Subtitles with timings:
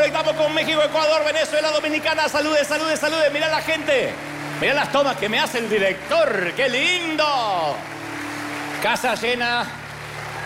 [0.00, 2.26] conectamos con México, Ecuador, Venezuela, Dominicana.
[2.26, 3.28] Salude, salude, salude.
[3.34, 4.10] Mira la gente.
[4.58, 6.54] Mira las tomas que me hace el director.
[6.56, 7.76] ¡Qué lindo!
[8.82, 9.68] Casa llena.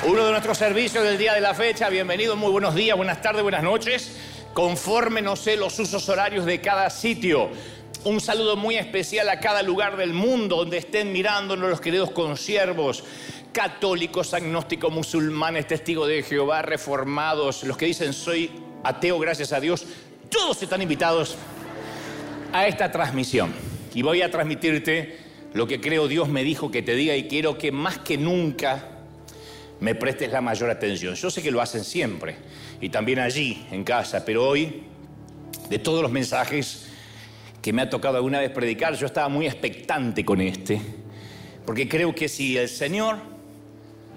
[0.02, 1.88] Uno de nuestros servicios del día de la fecha.
[1.88, 4.16] Bienvenido, muy buenos días, buenas tardes, buenas noches
[4.54, 7.50] conforme, no sé, los usos horarios de cada sitio.
[8.02, 13.04] Un saludo muy especial a cada lugar del mundo donde estén mirándonos los queridos consiervos,
[13.52, 19.84] católicos, agnósticos, musulmanes, testigos de Jehová, reformados, los que dicen soy ateo, gracias a Dios.
[20.28, 21.36] Todos están invitados
[22.52, 23.52] a esta transmisión.
[23.94, 25.18] Y voy a transmitirte
[25.54, 28.88] lo que creo Dios me dijo que te diga y quiero que más que nunca
[29.80, 31.14] me prestes la mayor atención.
[31.14, 32.36] Yo sé que lo hacen siempre
[32.80, 34.82] y también allí, en casa, pero hoy,
[35.68, 36.88] de todos los mensajes
[37.62, 40.80] que me ha tocado alguna vez predicar, yo estaba muy expectante con este,
[41.64, 43.16] porque creo que si el Señor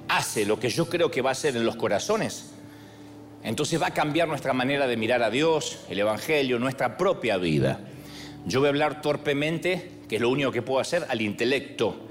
[0.08, 2.57] hace lo que yo creo que va a hacer en los corazones,
[3.48, 7.80] entonces va a cambiar nuestra manera de mirar a Dios, el Evangelio, nuestra propia vida.
[8.46, 12.08] Yo voy a hablar torpemente, que es lo único que puedo hacer, al intelecto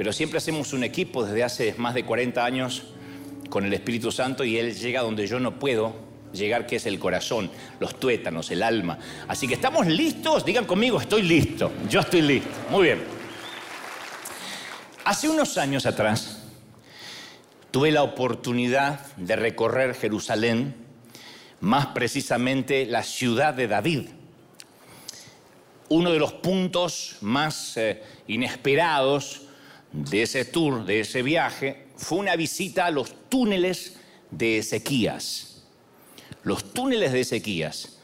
[0.00, 2.84] pero siempre hacemos un equipo desde hace más de 40 años
[3.50, 5.94] con el Espíritu Santo y Él llega donde yo no puedo
[6.32, 8.98] llegar, que es el corazón, los tuétanos, el alma.
[9.28, 12.48] Así que estamos listos, digan conmigo, estoy listo, yo estoy listo.
[12.70, 13.02] Muy bien.
[15.04, 16.39] Hace unos años atrás
[17.70, 20.74] tuve la oportunidad de recorrer Jerusalén,
[21.60, 24.08] más precisamente la ciudad de David.
[25.88, 29.42] Uno de los puntos más eh, inesperados
[29.92, 33.96] de ese tour, de ese viaje, fue una visita a los túneles
[34.30, 35.64] de Ezequías.
[36.42, 37.98] Los túneles de Ezequías.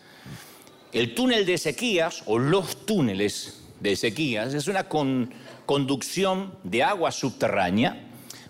[0.93, 8.06] El túnel de Ezequías, o los túneles de Ezequías, es una conducción de agua subterránea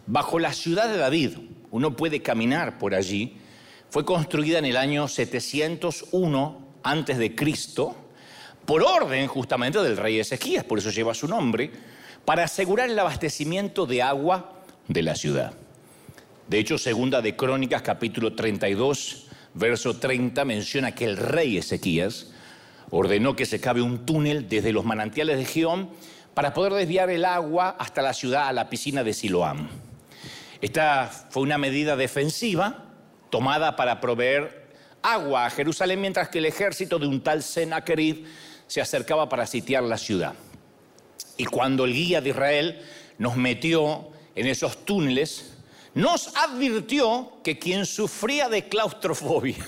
[0.06, 1.32] bajo la ciudad de David.
[1.70, 3.36] Uno puede caminar por allí.
[3.90, 7.96] Fue construida en el año 701 antes de Cristo
[8.64, 11.70] por orden justamente del rey Ezequías, por eso lleva su nombre
[12.24, 15.52] para asegurar el abastecimiento de agua de la ciudad.
[16.48, 22.32] De hecho, segunda de Crónicas, capítulo 32, verso 30, menciona que el rey Ezequías
[22.90, 25.90] ordenó que se cabe un túnel desde los manantiales de Geón
[26.34, 29.68] para poder desviar el agua hasta la ciudad, a la piscina de Siloam.
[30.60, 32.84] Esta fue una medida defensiva
[33.30, 34.66] tomada para proveer
[35.02, 38.26] agua a Jerusalén mientras que el ejército de un tal Sennacherib
[38.66, 40.34] se acercaba para sitiar la ciudad.
[41.36, 42.82] Y cuando el guía de Israel
[43.18, 45.52] nos metió en esos túneles,
[45.94, 49.66] nos advirtió que quien sufría de claustrofobia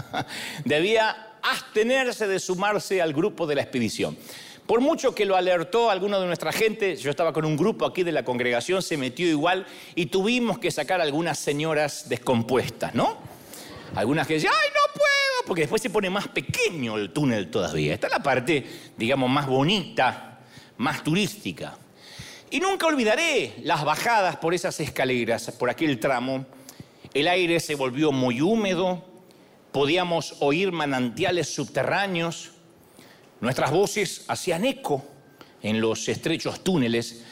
[0.64, 4.16] debía abstenerse de sumarse al grupo de la expedición.
[4.66, 8.02] Por mucho que lo alertó alguno de nuestra gente, yo estaba con un grupo aquí
[8.02, 13.18] de la congregación, se metió igual y tuvimos que sacar algunas señoras descompuestas, ¿no?
[13.94, 15.46] Algunas que decían, ¡ay, no puedo!
[15.46, 17.94] Porque después se pone más pequeño el túnel todavía.
[17.94, 18.64] Esta es la parte,
[18.96, 20.30] digamos, más bonita
[20.78, 21.76] más turística.
[22.50, 26.46] Y nunca olvidaré las bajadas por esas escaleras, por aquel tramo.
[27.12, 29.04] El aire se volvió muy húmedo,
[29.72, 32.52] podíamos oír manantiales subterráneos,
[33.44, 35.04] nuestras voces hacían eco
[35.62, 37.22] en los estrechos túneles.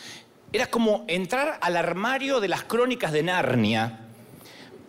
[0.52, 4.00] Era como entrar al armario de las crónicas de Narnia,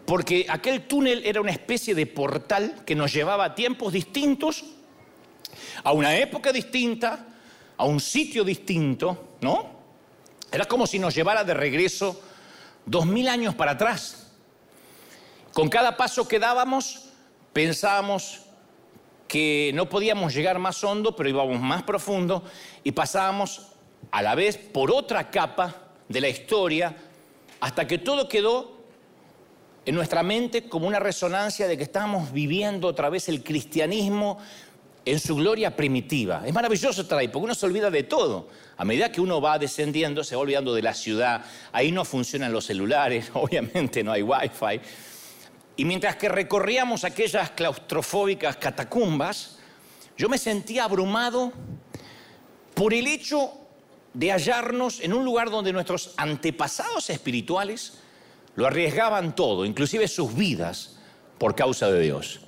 [0.05, 4.65] porque aquel túnel era una especie de portal que nos llevaba a tiempos distintos,
[5.83, 7.25] a una época distinta,
[7.77, 9.81] a un sitio distinto, ¿no?
[10.51, 12.21] Era como si nos llevara de regreso
[12.85, 14.27] dos mil años para atrás.
[15.53, 17.05] Con cada paso que dábamos,
[17.53, 18.42] pensábamos
[19.33, 22.43] que no podíamos llegar más hondo, pero íbamos más profundo
[22.83, 23.69] y pasábamos
[24.11, 26.95] a la vez por otra capa de la historia
[27.59, 28.77] hasta que todo quedó
[29.87, 34.37] en nuestra mente como una resonancia de que estábamos viviendo otra vez el cristianismo
[35.03, 36.43] en su gloria primitiva.
[36.45, 38.49] Es maravilloso ahí, porque uno se olvida de todo.
[38.77, 41.43] A medida que uno va descendiendo, se va olvidando de la ciudad.
[41.71, 44.79] Ahí no funcionan los celulares, obviamente no hay wifi.
[45.75, 49.57] Y mientras que recorríamos aquellas claustrofóbicas catacumbas,
[50.17, 51.51] yo me sentía abrumado
[52.75, 53.51] por el hecho
[54.13, 57.99] de hallarnos en un lugar donde nuestros antepasados espirituales
[58.55, 60.97] lo arriesgaban todo, inclusive sus vidas,
[61.39, 62.41] por causa de Dios.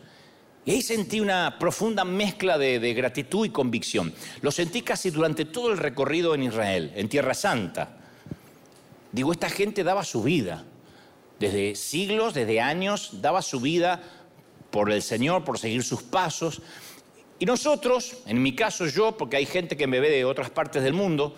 [0.66, 4.13] Y ahí sentí una profunda mezcla de, gratitud y convicción.
[4.42, 7.98] Lo sentí casi durante todo el recorrido en Israel, en Tierra Santa.
[9.12, 10.63] Digo, esta gente daba su vida.
[11.39, 14.01] Desde siglos, desde años, daba su vida
[14.71, 16.61] por el Señor, por seguir sus pasos.
[17.39, 20.83] Y nosotros, en mi caso yo, porque hay gente que me ve de otras partes
[20.83, 21.35] del mundo,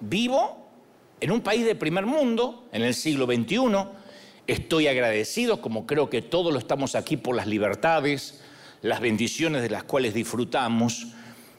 [0.00, 0.62] vivo
[1.20, 3.58] en un país de primer mundo, en el siglo XXI.
[4.48, 8.42] Estoy agradecido, como creo que todos lo estamos aquí, por las libertades,
[8.82, 11.06] las bendiciones de las cuales disfrutamos,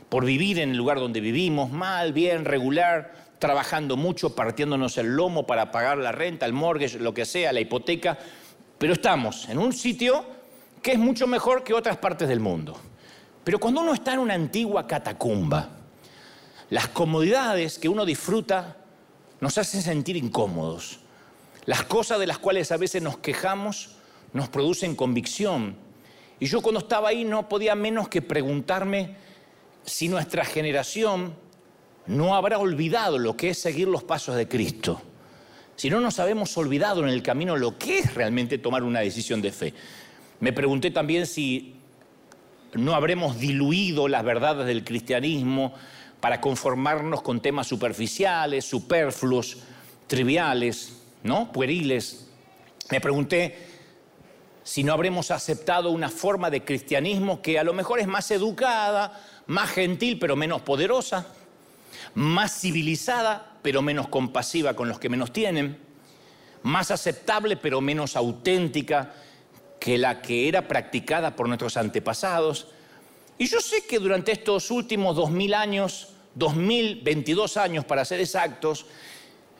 [0.09, 5.45] por vivir en el lugar donde vivimos, mal, bien, regular, trabajando mucho, partiéndonos el lomo
[5.45, 8.17] para pagar la renta, el mortgage, lo que sea, la hipoteca,
[8.77, 10.23] pero estamos en un sitio
[10.81, 12.79] que es mucho mejor que otras partes del mundo.
[13.43, 15.71] Pero cuando uno está en una antigua catacumba,
[16.69, 18.77] las comodidades que uno disfruta
[19.41, 21.01] nos hacen sentir incómodos.
[21.65, 23.97] Las cosas de las cuales a veces nos quejamos
[24.31, 25.75] nos producen convicción.
[26.39, 29.17] Y yo cuando estaba ahí no podía menos que preguntarme
[29.83, 31.43] si nuestra generación
[32.07, 35.01] no habrá olvidado lo que es seguir los pasos de Cristo.
[35.75, 39.41] Si no nos habemos olvidado en el camino lo que es realmente tomar una decisión
[39.41, 39.73] de fe.
[40.39, 41.75] Me pregunté también si
[42.73, 45.73] no habremos diluido las verdades del cristianismo
[46.19, 49.57] para conformarnos con temas superficiales, superfluos,
[50.07, 51.51] triviales, ¿no?
[51.51, 52.27] Pueriles.
[52.91, 53.57] Me pregunté
[54.63, 59.21] si no habremos aceptado una forma de cristianismo que a lo mejor es más educada,
[59.47, 61.27] más gentil, pero menos poderosa
[62.15, 65.77] más civilizada, pero menos compasiva con los que menos tienen,
[66.63, 69.13] más aceptable, pero menos auténtica
[69.79, 72.67] que la que era practicada por nuestros antepasados.
[73.37, 78.85] Y yo sé que durante estos últimos dos mil años, 2022 años para ser exactos,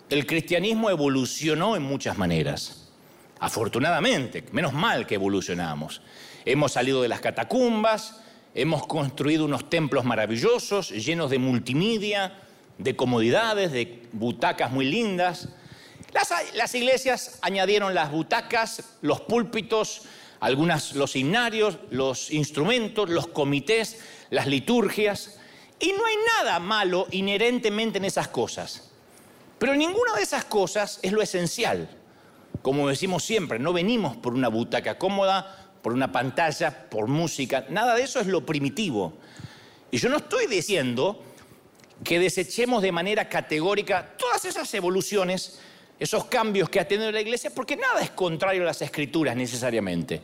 [0.10, 2.92] el cristianismo evolucionó en muchas maneras.
[3.40, 6.02] Afortunadamente, menos mal que evolucionamos.
[6.46, 8.23] Hemos salido de las catacumbas,
[8.56, 12.40] hemos construido unos templos maravillosos, llenos de multimedia,
[12.78, 15.50] de comodidades, de butacas muy lindas.
[16.54, 20.04] Las, iglesias añadieron las butacas, los púlpitos,
[20.40, 25.40] algunas, los himnarios, los instrumentos, los comités, las liturgias.
[25.80, 28.92] Y no hay nada malo inherentemente en esas cosas.
[29.58, 31.90] Pero ninguna de esas cosas es lo esencial.
[32.62, 37.66] Como decimos siempre, no venimos por una butaca cómoda, por una pantalla, por música.
[37.70, 39.14] Nada de eso es lo primitivo.
[39.92, 41.22] Y yo no estoy diciendo
[42.06, 45.60] que desechemos de manera categórica todas esas evoluciones,
[46.00, 50.22] esos cambios que ha tenido la iglesia, porque nada es contrario a las escrituras necesariamente.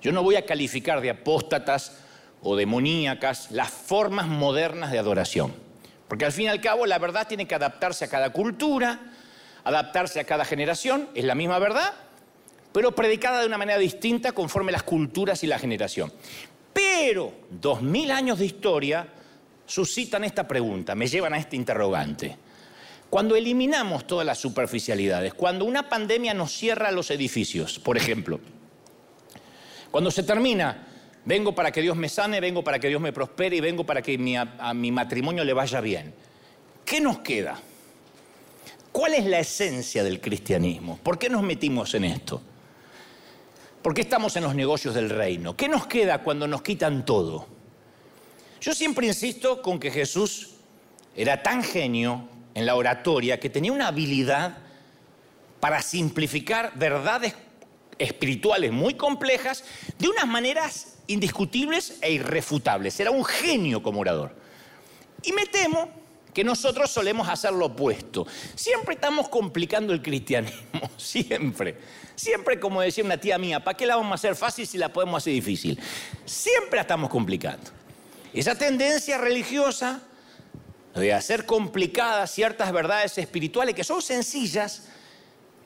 [0.00, 1.98] Yo no voy a calificar de apóstatas
[2.42, 5.54] o demoníacas las formas modernas de adoración,
[6.08, 8.98] porque al fin y al cabo la verdad tiene que adaptarse a cada cultura,
[9.62, 11.92] adaptarse a cada generación, es la misma verdad,
[12.72, 16.12] pero predicada de una manera distinta conforme las culturas y la generación.
[16.72, 19.06] Pero dos mil años de historia
[19.66, 22.36] suscitan esta pregunta, me llevan a este interrogante.
[23.10, 28.40] Cuando eliminamos todas las superficialidades, cuando una pandemia nos cierra los edificios, por ejemplo,
[29.90, 30.86] cuando se termina,
[31.26, 34.00] vengo para que Dios me sane, vengo para que Dios me prospere y vengo para
[34.00, 34.18] que
[34.58, 36.14] a mi matrimonio le vaya bien,
[36.86, 37.60] ¿qué nos queda?
[38.90, 40.98] ¿Cuál es la esencia del cristianismo?
[41.02, 42.40] ¿Por qué nos metimos en esto?
[43.82, 45.56] ¿Por qué estamos en los negocios del reino?
[45.56, 47.48] ¿Qué nos queda cuando nos quitan todo?
[48.60, 50.50] Yo siempre insisto con que Jesús
[51.16, 54.58] era tan genio en la oratoria que tenía una habilidad
[55.58, 57.34] para simplificar verdades
[57.98, 59.64] espirituales muy complejas
[59.98, 62.98] de unas maneras indiscutibles e irrefutables.
[63.00, 64.34] Era un genio como orador.
[65.24, 65.88] Y me temo
[66.32, 68.26] que nosotros solemos hacer lo opuesto.
[68.54, 71.76] Siempre estamos complicando el cristianismo, siempre.
[72.14, 74.92] Siempre, como decía una tía mía, ¿para qué la vamos a hacer fácil si la
[74.92, 75.78] podemos hacer difícil?
[76.24, 77.70] Siempre la estamos complicando.
[78.32, 80.02] Esa tendencia religiosa
[80.94, 84.88] de hacer complicadas ciertas verdades espirituales que son sencillas,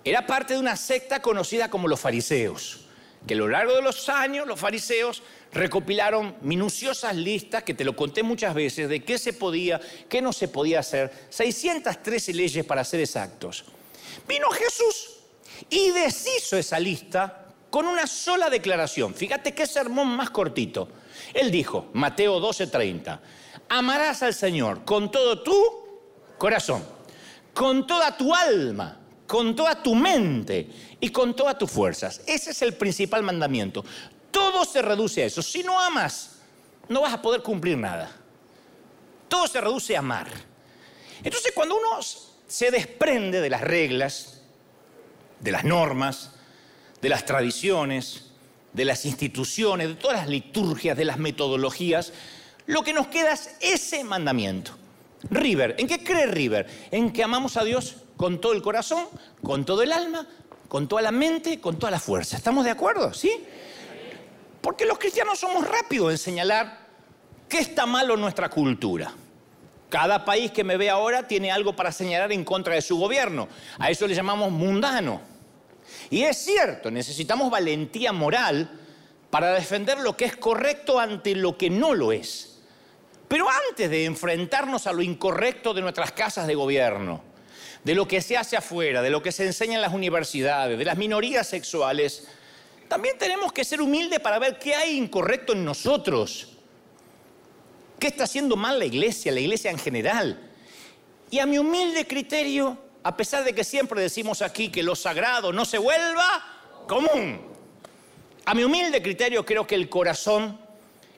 [0.05, 2.87] era parte de una secta conocida como los fariseos,
[3.27, 5.23] que a lo largo de los años los fariseos
[5.57, 10.33] recopilaron minuciosas listas, que te lo conté muchas veces, de qué se podía, qué no
[10.33, 13.65] se podía hacer, 613 leyes para ser exactos.
[14.29, 15.17] Vino Jesús
[15.71, 19.15] y deshizo esa lista con una sola declaración.
[19.15, 20.89] Fíjate qué sermón más cortito.
[21.35, 23.21] Él dijo, Mateo 12:30,
[23.69, 25.55] amarás al Señor con todo tu
[26.39, 26.85] corazón,
[27.53, 30.69] con toda tu alma, con toda tu mente
[31.01, 32.21] y con todas tus fuerzas.
[32.27, 33.85] Ese es el principal mandamiento.
[34.37, 35.41] Todo se reduce a eso.
[35.41, 36.33] Si no amas,
[36.91, 38.15] no vas a poder cumplir nada.
[39.31, 40.29] Todo se reduce a amar.
[41.25, 41.89] Entonces cuando uno
[42.47, 44.43] se desprende de las reglas,
[45.41, 46.33] de las normas,
[47.01, 48.27] de las tradiciones,
[48.75, 52.13] de las instituciones, de todas las liturgias, de las metodologías,
[52.67, 54.73] lo que nos queda es ese mandamiento.
[55.31, 56.67] River, ¿en qué cree River?
[56.91, 59.07] En que amamos a Dios con todo el corazón,
[59.43, 60.27] con todo el alma,
[60.69, 62.37] con toda la mente, con toda la fuerza.
[62.37, 63.15] ¿Estamos de acuerdo?
[63.15, 63.33] ¿Sí?
[64.67, 66.89] Porque los cristianos somos rápidos en señalar
[67.49, 69.13] qué está malo en nuestra cultura.
[69.89, 73.47] Cada país que me ve ahora tiene algo para señalar en contra de su gobierno.
[73.79, 75.21] A eso le llamamos mundano.
[76.11, 78.69] Y es cierto, necesitamos valentía moral
[79.31, 82.59] para defender lo que es correcto ante lo que no lo es.
[83.29, 87.23] Pero antes de enfrentarnos a lo incorrecto de nuestras casas de gobierno,
[87.85, 90.85] de lo que se hace afuera, de lo que se enseña en las universidades, de
[90.85, 92.27] las minorías sexuales,
[92.89, 96.49] también tenemos que ser humildes para ver qué hay incorrecto en nosotros.
[97.99, 100.51] ¿Qué está haciendo mal la iglesia, la iglesia en general?
[101.31, 105.53] Y a mi humilde criterio, a pesar de que siempre decimos aquí que lo sagrado
[105.53, 107.41] no se vuelva común,
[108.45, 110.61] a mi humilde criterio creo que el corazón,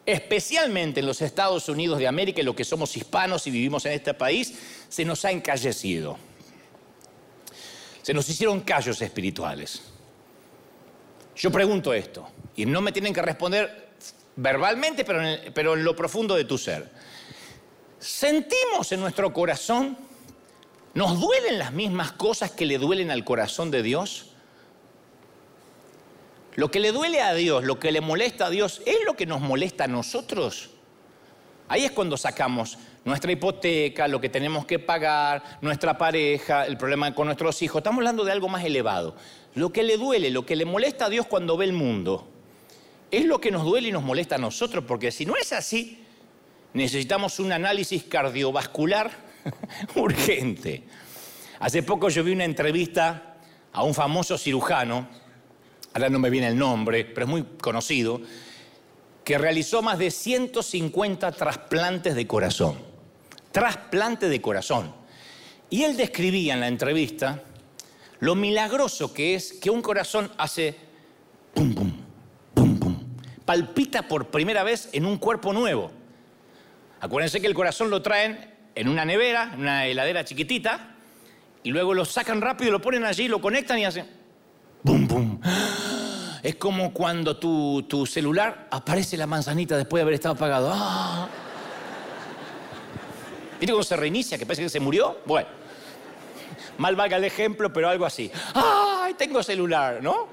[0.07, 3.93] especialmente en los Estados Unidos de América, y los que somos hispanos y vivimos en
[3.93, 4.55] este país,
[4.89, 6.17] se nos ha encallecido.
[8.01, 9.83] Se nos hicieron callos espirituales.
[11.39, 13.91] Yo pregunto esto, y no me tienen que responder
[14.35, 16.91] verbalmente, pero en, pero en lo profundo de tu ser.
[18.01, 19.97] ¿Sentimos en nuestro corazón,
[20.95, 24.33] nos duelen las mismas cosas que le duelen al corazón de Dios?
[26.57, 29.27] Lo que le duele a Dios, lo que le molesta a Dios, ¿es lo que
[29.27, 30.71] nos molesta a nosotros?
[31.69, 37.15] Ahí es cuando sacamos nuestra hipoteca, lo que tenemos que pagar, nuestra pareja, el problema
[37.15, 37.79] con nuestros hijos.
[37.79, 39.15] Estamos hablando de algo más elevado.
[39.59, 42.29] Lo que le duele, lo que le molesta a Dios cuando ve el mundo
[43.11, 46.05] es lo que nos duele y nos molesta a nosotros, porque si no es así,
[46.75, 49.11] necesitamos un análisis cardiovascular
[49.97, 50.85] urgente.
[51.59, 53.39] Hace poco yo vi una entrevista
[53.73, 55.09] a un famoso cirujano,
[55.93, 58.21] ahora no me viene el nombre, pero es muy conocido,
[59.25, 62.79] que realizó más de 150 trasplantes de corazón.
[63.51, 64.95] Trasplante de corazón.
[65.69, 67.43] Y él describía en la entrevista
[68.21, 70.77] lo milagroso que es que un corazón hace
[71.55, 71.93] pum, pum,
[73.45, 75.91] palpita por primera vez en un cuerpo nuevo.
[77.01, 80.97] Acuérdense que el corazón lo traen en una nevera, en una heladera chiquitita,
[81.63, 84.07] y luego lo sacan rápido, lo ponen allí, lo conectan y hacen
[84.83, 85.41] ¡bum, bum!
[86.43, 90.71] Es como cuando tu, tu celular aparece la manzanita después de haber estado apagado.
[90.73, 91.29] ¡Ah!
[93.59, 94.39] ¿Viste cómo se reinicia?
[94.39, 95.19] Que parece que se murió.
[95.27, 95.49] Bueno,
[96.79, 98.31] mal valga el ejemplo, pero algo así.
[98.55, 99.99] ¡Ay, tengo celular!
[100.03, 100.29] ¿No?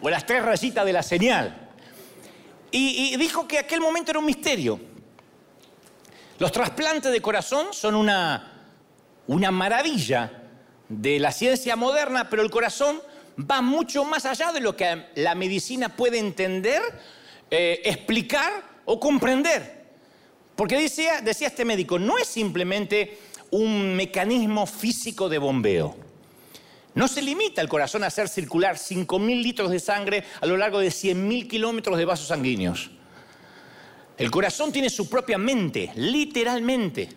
[0.00, 1.64] O las tres rayitas de la señal.
[2.70, 4.80] Y, dijo que aquel momento era un misterio.
[6.38, 8.66] Los trasplantes de corazón son una,
[9.28, 10.42] una maravilla
[10.88, 13.00] de la ciencia moderna, pero el corazón
[13.38, 16.82] va mucho más allá de lo que la medicina puede entender,
[17.50, 19.84] eh, explicar o comprender.
[20.56, 23.18] Porque decía, decía este médico, no es simplemente
[23.54, 25.94] un mecanismo físico de bombeo.
[26.94, 30.80] No se limita el corazón a hacer circular 5.000 litros de sangre a lo largo
[30.80, 32.90] de 100.000 kilómetros de vasos sanguíneos.
[34.18, 37.08] El corazón tiene su propia mente, literalmente.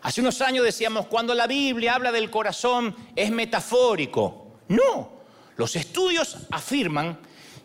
[0.00, 4.46] Hace unos años decíamos, cuando la Biblia habla del corazón es metafórico.
[4.68, 5.12] No,
[5.56, 7.18] los estudios afirman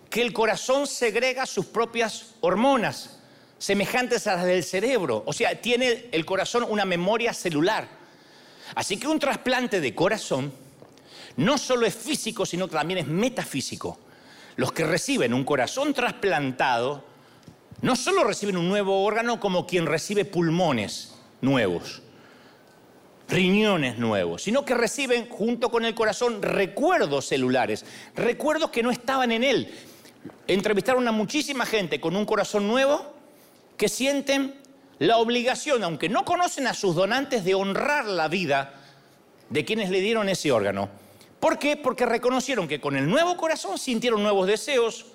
[0.10, 3.17] que el corazón segrega sus propias hormonas,
[3.58, 5.24] semejantes a las del cerebro.
[5.26, 7.88] O sea, tiene el corazón una memoria celular.
[8.76, 10.52] Así que un trasplante de corazón
[11.38, 13.98] no solo es físico, sino que también es metafísico.
[14.56, 17.06] Los que reciben un corazón trasplantado
[17.82, 22.02] no solo reciben un nuevo órgano como quien recibe pulmones nuevos,
[23.30, 27.86] riñones nuevos, sino que reciben junto con el corazón recuerdos celulares,
[28.16, 29.72] recuerdos que no estaban en él.
[30.48, 33.17] Entrevistaron a muchísima gente con un corazón nuevo
[33.78, 34.56] que sienten
[35.00, 38.74] la obligación, aunque no conocen a sus donantes, de honrar la vida
[39.50, 40.90] de quienes le dieron ese órgano.
[41.40, 41.78] ¿Por qué?
[41.78, 45.06] Porque reconocieron que con el nuevo corazón sintieron nuevos deseos,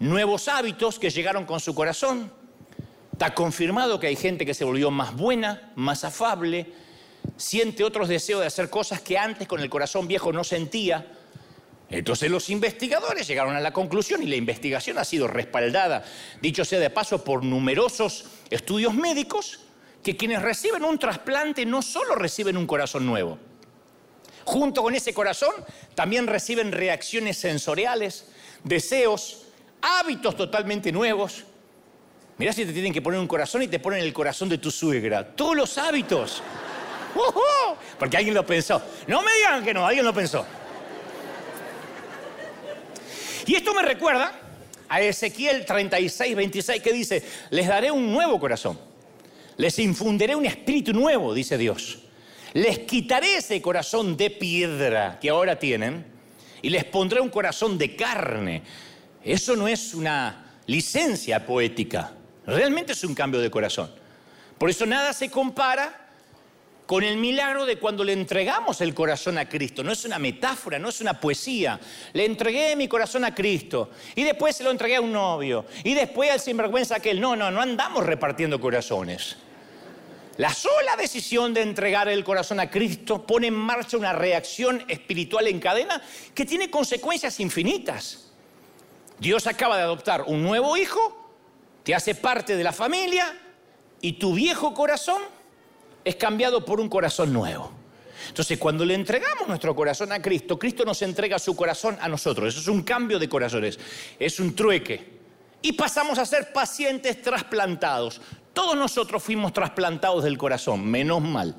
[0.00, 2.32] nuevos hábitos que llegaron con su corazón.
[3.12, 6.72] Está confirmado que hay gente que se volvió más buena, más afable,
[7.36, 11.06] siente otros deseos de hacer cosas que antes con el corazón viejo no sentía.
[11.90, 16.04] Entonces los investigadores llegaron a la conclusión y la investigación ha sido respaldada,
[16.40, 19.60] dicho sea de paso, por numerosos estudios médicos,
[20.02, 23.38] que quienes reciben un trasplante no solo reciben un corazón nuevo,
[24.44, 25.52] Junto con ese corazón
[25.94, 28.26] también reciben reacciones sensoriales,
[28.64, 29.46] deseos,
[29.82, 31.44] hábitos totalmente nuevos.
[32.38, 34.70] Mirá si te tienen que poner un corazón y te ponen el corazón de tu
[34.70, 35.36] suegra.
[35.36, 36.42] Todos los hábitos.
[37.98, 38.82] Porque alguien lo pensó.
[39.06, 40.46] No me digan que no, alguien lo pensó.
[43.46, 44.32] Y esto me recuerda
[44.88, 48.78] a Ezequiel 36, 26 que dice, les daré un nuevo corazón.
[49.56, 51.98] Les infundiré un espíritu nuevo, dice Dios
[52.54, 56.06] Les quitaré ese corazón de piedra que ahora tienen
[56.62, 58.62] y les pondré un corazón de carne.
[59.22, 62.12] Eso no es una licencia poética,
[62.46, 63.90] realmente es un cambio de corazón.
[64.58, 66.09] Por eso nada se compara
[66.90, 69.84] con el milagro de cuando le entregamos el corazón a Cristo.
[69.84, 71.78] No es una metáfora, no es una poesía.
[72.14, 75.94] Le entregué mi corazón a Cristo y después se lo entregué a un novio y
[75.94, 77.20] después al sinvergüenza aquel.
[77.20, 79.36] No, no, no andamos repartiendo corazones.
[80.36, 85.46] La sola decisión de entregar el corazón a Cristo pone en marcha una reacción espiritual
[85.46, 86.02] en cadena
[86.34, 88.32] que tiene consecuencias infinitas.
[89.20, 91.36] Dios acaba de adoptar un nuevo hijo,
[91.84, 93.32] te hace parte de la familia
[94.00, 95.22] y tu viejo corazón
[96.04, 97.72] es cambiado por un corazón nuevo.
[98.28, 102.48] Entonces, cuando le entregamos nuestro corazón a Cristo, Cristo nos entrega su corazón a nosotros.
[102.48, 103.78] Eso es un cambio de corazones,
[104.18, 105.20] es un trueque.
[105.62, 108.20] Y pasamos a ser pacientes trasplantados.
[108.52, 111.56] Todos nosotros fuimos trasplantados del corazón, menos mal.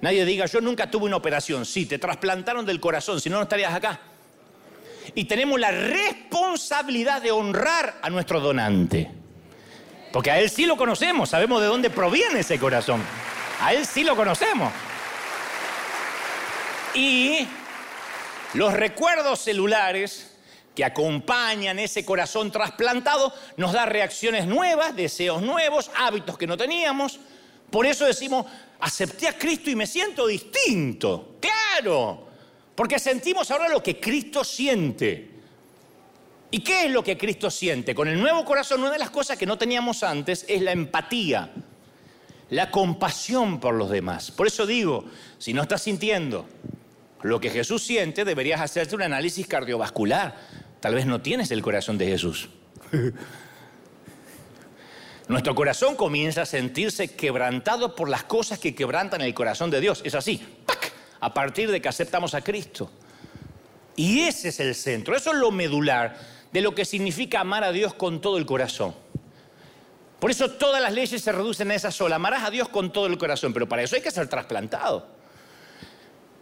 [0.00, 1.64] Nadie diga, yo nunca tuve una operación.
[1.64, 4.00] Sí, te trasplantaron del corazón, si no, no estarías acá.
[5.14, 9.10] Y tenemos la responsabilidad de honrar a nuestro donante.
[10.12, 13.02] Porque a él sí lo conocemos, sabemos de dónde proviene ese corazón.
[13.60, 14.72] A él sí lo conocemos.
[16.94, 17.46] Y
[18.54, 20.34] los recuerdos celulares
[20.74, 27.20] que acompañan ese corazón trasplantado, nos da reacciones nuevas, deseos nuevos, hábitos que no teníamos.
[27.70, 28.46] Por eso decimos,
[28.80, 31.36] acepté a Cristo y me siento distinto.
[31.40, 32.26] Claro,
[32.74, 35.30] porque sentimos ahora lo que Cristo siente.
[36.50, 37.94] ¿Y qué es lo que Cristo siente?
[37.94, 41.50] Con el nuevo corazón, una de las cosas que no teníamos antes es la empatía,
[42.50, 44.30] la compasión por los demás.
[44.30, 45.04] Por eso digo,
[45.38, 46.46] si no estás sintiendo
[47.22, 50.34] lo que Jesús siente, deberías hacerte un análisis cardiovascular
[50.84, 52.50] Tal vez no tienes el corazón de Jesús.
[55.28, 60.02] Nuestro corazón comienza a sentirse quebrantado por las cosas que quebrantan el corazón de Dios.
[60.04, 60.46] Es así,
[61.20, 62.90] a partir de que aceptamos a Cristo.
[63.96, 66.18] Y ese es el centro, eso es lo medular
[66.52, 68.94] de lo que significa amar a Dios con todo el corazón.
[70.24, 73.04] Por eso todas las leyes se reducen a esa sola, amarás a Dios con todo
[73.08, 75.06] el corazón, pero para eso hay que ser trasplantado.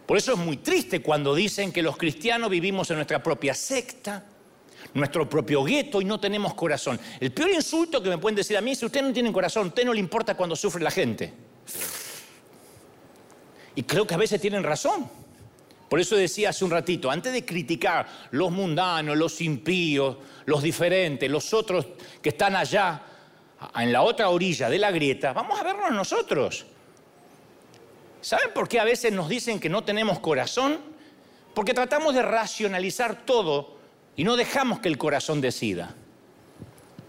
[0.05, 4.23] Por eso es muy triste cuando dicen que los cristianos vivimos en nuestra propia secta,
[4.93, 6.97] nuestro propio gueto y no tenemos corazón.
[7.19, 9.65] El peor insulto que me pueden decir a mí es si usted no tiene corazón,
[9.65, 11.33] a usted no le importa cuando sufre la gente.
[13.75, 15.09] Y creo que a veces tienen razón.
[15.89, 20.15] Por eso decía hace un ratito, antes de criticar los mundanos, los impíos,
[20.45, 21.85] los diferentes, los otros
[22.21, 23.07] que están allá,
[23.75, 26.65] en la otra orilla de la grieta, vamos a vernos nosotros.
[28.21, 30.79] ¿Saben por qué a veces nos dicen que no tenemos corazón?
[31.53, 33.77] Porque tratamos de racionalizar todo
[34.15, 35.93] y no dejamos que el corazón decida.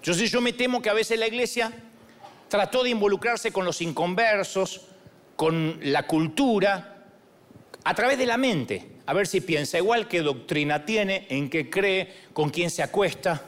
[0.02, 1.72] Yo sí, yo me temo que a veces la iglesia
[2.48, 4.82] trató de involucrarse con los inconversos,
[5.36, 7.04] con la cultura,
[7.84, 11.68] a través de la mente, a ver si piensa igual, qué doctrina tiene, en qué
[11.68, 13.42] cree, con quién se acuesta.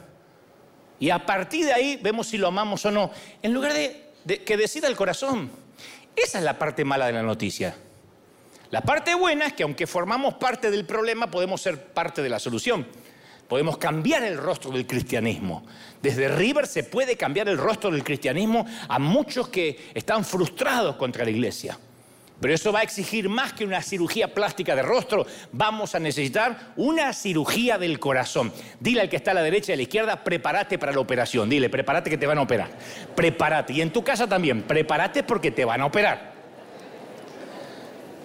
[0.99, 3.11] Y a partir de ahí vemos si lo amamos o no,
[3.43, 5.51] en lugar de, que decida el corazón.
[6.15, 7.77] Esa es la parte mala de la noticia.
[8.71, 12.39] La parte buena es que aunque formamos parte del problema, podemos ser parte de la
[12.39, 12.87] solución.
[13.49, 15.65] Podemos cambiar el rostro del cristianismo.
[16.03, 21.25] Desde River se puede cambiar el rostro del cristianismo a muchos que están frustrados contra
[21.25, 21.79] la iglesia.
[22.41, 25.27] Pero eso va a exigir más que una cirugía plástica de rostro.
[25.53, 28.53] Vamos a necesitar una cirugía del corazón.
[28.79, 31.49] Dile al que está a la derecha y a la izquierda, prepárate para la operación.
[31.49, 32.69] Dile, prepárate que te van a operar.
[33.15, 33.73] Prepárate.
[33.73, 36.37] Y en tu casa también, prepárate porque te van a operar.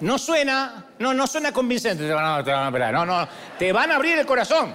[0.01, 2.93] No suena, no, no suena convincente, te van a, te van a operar.
[2.93, 4.73] No, no, te van a abrir el corazón.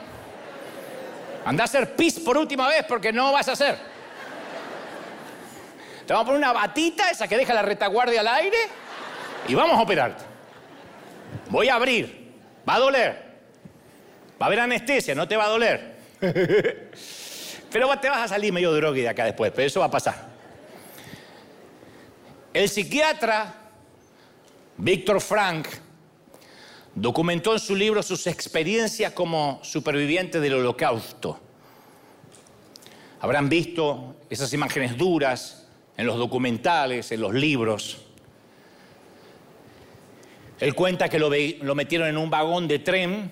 [1.44, 3.76] Anda a hacer pis por última vez porque no vas a hacer.
[6.06, 8.56] Te vamos a poner una batita, esa que deja la retaguardia al aire,
[9.48, 10.24] y vamos a operarte.
[11.50, 12.32] Voy a abrir.
[12.68, 13.26] Va a doler.
[14.40, 15.96] Va a haber anestesia, no te va a doler.
[17.70, 20.14] Pero te vas a salir medio droga de acá después, pero eso va a pasar.
[22.54, 23.54] El psiquiatra
[24.78, 25.68] Víctor Frank
[26.94, 31.38] documentó en su libro sus experiencias como superviviente del holocausto.
[33.20, 35.66] Habrán visto esas imágenes duras
[35.98, 38.05] en los documentales, en los libros.
[40.58, 43.30] Él cuenta que lo, metieron en un vagón de tren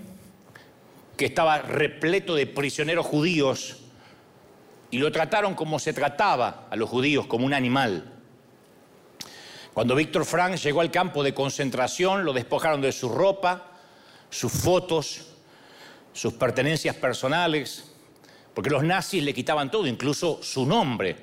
[1.16, 3.78] que estaba repleto de prisioneros judíos
[4.90, 8.12] y lo trataron como se trataba a los judíos, como un animal.
[9.72, 13.72] Cuando Víctor Frank llegó al campo de concentración, lo despojaron de su ropa,
[14.28, 15.28] sus fotos,
[16.12, 17.92] sus pertenencias personales,
[18.52, 21.16] porque los nazis le quitaban todo, incluso su nombre.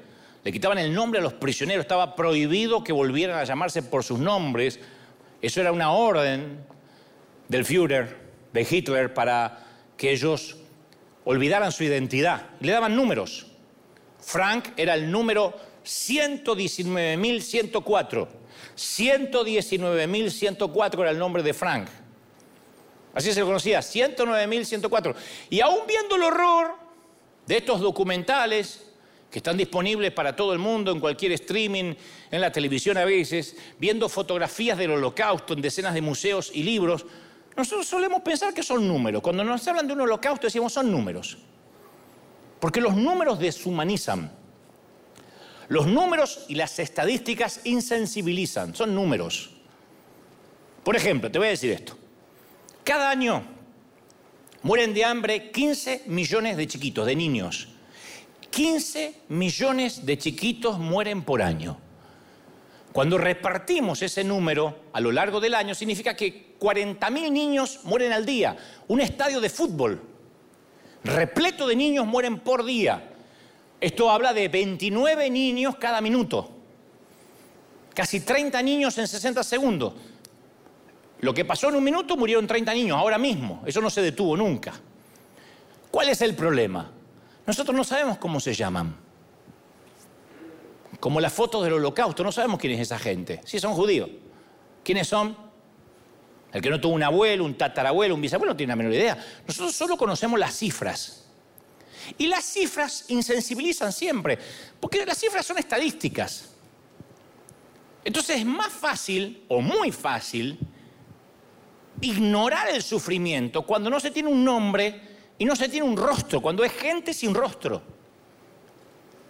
[0.43, 4.19] Le quitaban el nombre a los prisioneros, estaba prohibido que volvieran a llamarse por sus
[4.19, 4.79] nombres
[5.41, 6.65] Eso era una orden
[7.47, 8.17] del Führer,
[8.54, 9.65] de Hitler, para
[9.97, 10.58] que ellos
[11.25, 12.49] olvidaran su identidad.
[12.60, 13.47] Le daban números.
[14.19, 18.27] Frank era el número 119.104.
[18.77, 21.89] 119.104 era el nombre de Frank.
[23.13, 25.15] Así se lo conocía, 109.104.
[25.49, 26.75] Y aún viendo el horror
[27.45, 28.90] de estos documentales
[29.31, 31.95] que están disponibles para todo el mundo en cualquier streaming,
[32.29, 37.05] en la televisión a veces, viendo fotografías del holocausto en decenas de museos y libros,
[37.55, 39.21] nosotros solemos pensar que son números.
[39.21, 41.37] Cuando nos hablan de un holocausto decimos son números.
[42.59, 44.31] Porque los números deshumanizan.
[45.69, 49.51] Los números y las estadísticas insensibilizan, son números.
[50.83, 51.97] Por ejemplo, te voy a decir esto.
[52.83, 53.43] Cada año
[54.63, 57.70] mueren de hambre 15 millones de chiquitos, de niños.
[58.51, 61.77] 15 millones de chiquitos mueren por año.
[62.91, 68.25] Cuando repartimos ese número a lo largo del año, significa que 40.000 niños mueren al
[68.25, 68.55] día.
[68.89, 70.11] Un estadio de fútbol
[71.03, 73.09] repleto de niños mueren por día.
[73.79, 76.51] Esto habla de 29 niños cada minuto.
[77.93, 79.93] Casi 30 niños en 60 segundos.
[81.21, 83.63] Lo que pasó en un minuto murieron 30 niños, ahora mismo.
[83.65, 84.73] Eso no se detuvo nunca.
[85.89, 86.91] ¿Cuál es el problema?
[87.45, 88.95] Nosotros no sabemos cómo se llaman.
[90.99, 93.41] Como las fotos del holocausto, no sabemos quién es esa gente.
[93.45, 94.10] Si son judíos.
[94.84, 95.36] ¿Quiénes son?
[96.51, 99.17] El que no tuvo un abuelo, un tatarabuelo, un bisabuelo, no tiene la menor idea.
[99.47, 101.25] Nosotros solo conocemos las cifras.
[102.17, 104.38] Y las cifras insensibilizan siempre,
[104.80, 106.49] porque las cifras son estadísticas.
[108.04, 110.58] Entonces es más fácil, o muy fácil,
[112.01, 115.11] ignorar el sufrimiento cuando no se tiene un nombre
[115.41, 117.82] y no se tiene un rostro, cuando es gente sin rostro.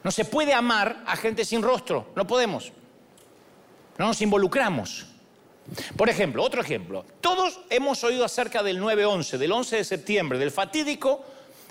[0.03, 2.73] No se puede amar a gente sin rostro, no podemos.
[3.97, 5.05] No nos involucramos.
[5.95, 7.05] Por ejemplo, otro ejemplo.
[7.21, 11.23] Todos hemos oído acerca del 9-11, del 11 de septiembre, del fatídico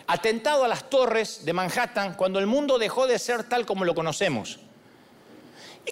[0.07, 3.95] atentado a las torres de Manhattan cuando el mundo dejó de ser tal como lo
[3.95, 4.59] conocemos.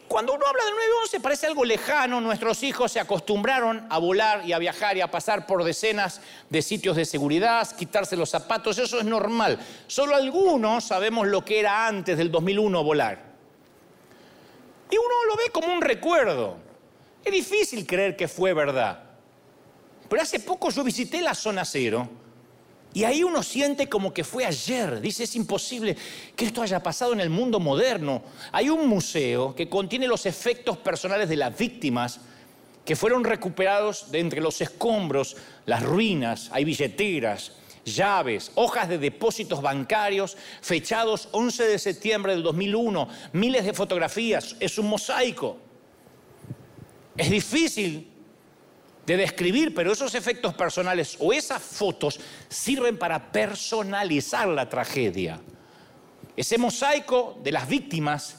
[0.06, 4.52] Cuando uno habla del 9-11 parece algo lejano, nuestros hijos se acostumbraron a volar y
[4.52, 8.98] a viajar y a pasar por decenas de sitios de seguridad, quitarse los zapatos, eso
[8.98, 9.58] es normal.
[9.86, 13.22] Solo algunos sabemos lo que era antes del 2001 volar.
[14.90, 16.56] Y uno lo ve como un recuerdo.
[17.24, 19.02] Es difícil creer que fue verdad.
[20.08, 22.08] Pero hace poco yo visité la zona cero
[22.94, 25.00] y ahí uno siente como que fue ayer.
[25.00, 25.96] Dice, es imposible
[26.34, 28.22] que esto haya pasado en el mundo moderno.
[28.52, 32.20] Hay un museo que contiene los efectos personales de las víctimas
[32.84, 37.52] que fueron recuperados de entre los escombros, las ruinas, hay billeteras,
[37.84, 44.78] llaves, hojas de depósitos bancarios fechados 11 de septiembre del 2001, miles de fotografías, es
[44.78, 45.58] un mosaico.
[47.16, 48.08] Es difícil
[49.08, 55.40] de describir, pero esos efectos personales o esas fotos sirven para personalizar la tragedia.
[56.36, 58.36] Ese mosaico de las víctimas,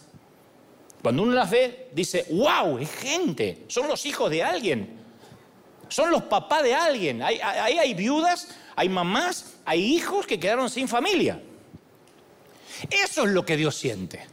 [1.02, 5.00] cuando uno las ve, dice, wow, es gente, son los hijos de alguien,
[5.88, 7.24] son los papás de alguien.
[7.24, 11.42] Ahí hay, hay viudas, hay mamás, hay hijos que quedaron sin familia.
[12.92, 14.24] Eso es lo que Dios siente.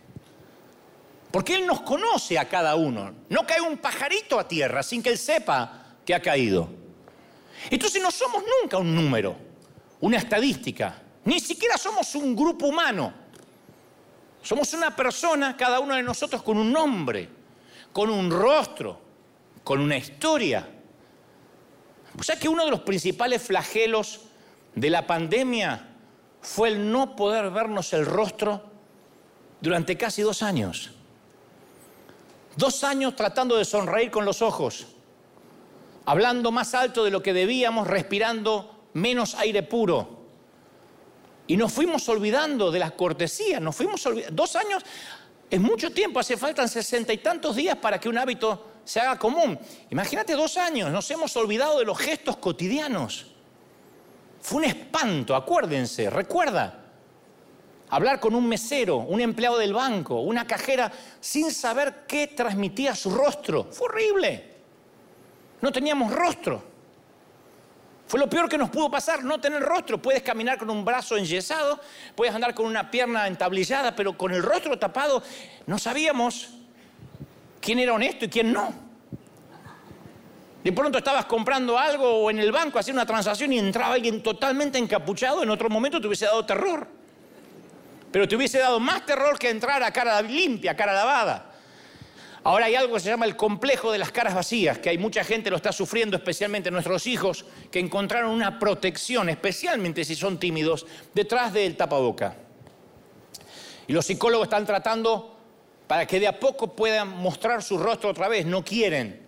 [1.31, 3.15] Porque Él nos conoce a cada uno.
[3.31, 6.69] No cae un pajarito a tierra sin que Él sepa que ha caído.
[7.69, 9.37] Entonces no somos nunca un número,
[10.01, 11.03] una estadística.
[11.25, 13.13] Ni siquiera somos un grupo humano.
[14.41, 17.29] Somos una persona, cada uno de nosotros, con un nombre,
[17.93, 19.01] con un rostro,
[19.65, 20.69] con una historia.
[22.17, 24.21] O sea que uno de los principales flagelos
[24.77, 25.89] de la pandemia
[26.41, 28.63] fue el no poder vernos el rostro
[29.61, 30.93] durante casi dos años.
[32.57, 34.87] Dos años tratando de sonreír con los ojos,
[36.07, 40.17] hablando más alto de lo que debíamos, respirando menos aire puro.
[41.49, 44.35] Y nos fuimos olvidando de las cortesías, nos fuimos olvidando.
[44.35, 44.83] Dos años
[45.51, 49.19] es mucho tiempo, hace falta sesenta y tantos días para que un hábito se haga
[49.19, 49.59] común.
[49.91, 53.27] Imagínate dos años, nos hemos olvidado de los gestos cotidianos.
[54.41, 56.85] Fue un espanto, acuérdense, recuerda
[57.89, 60.91] hablar con un mesero, un empleado del banco, una cajera,
[61.21, 63.65] sin saber qué transmitía su rostro.
[63.71, 64.56] Fue horrible.
[65.61, 66.77] No teníamos rostro.
[68.07, 70.01] Fue lo peor que nos pudo pasar, no tener rostro.
[70.01, 71.81] Puedes caminar con un brazo enyesado,
[72.15, 75.23] puedes andar con una pierna entablillada, pero con el rostro tapado
[75.67, 76.51] no sabíamos
[77.61, 78.73] quién era honesto y quién no.
[80.63, 84.23] De pronto estabas comprando algo o en el banco haciendo una transacción y entraba alguien
[84.23, 86.87] totalmente encapuchado, en otro momento te hubiese dado terror.
[88.13, 91.56] Pero te hubiese dado más terror que entrar a cara limpia, cara lavada.
[92.47, 95.25] Ahora hay algo que se llama el complejo de las caras vacías, que hay mucha
[95.25, 100.87] gente lo está sufriendo, especialmente nuestros hijos, que encontraron una protección, especialmente si son tímidos,
[101.13, 102.37] detrás del tapaboca.
[103.89, 105.37] Y los psicólogos están tratando
[105.89, 109.23] para que de a poco puedan mostrar su rostro otra vez, no quieren.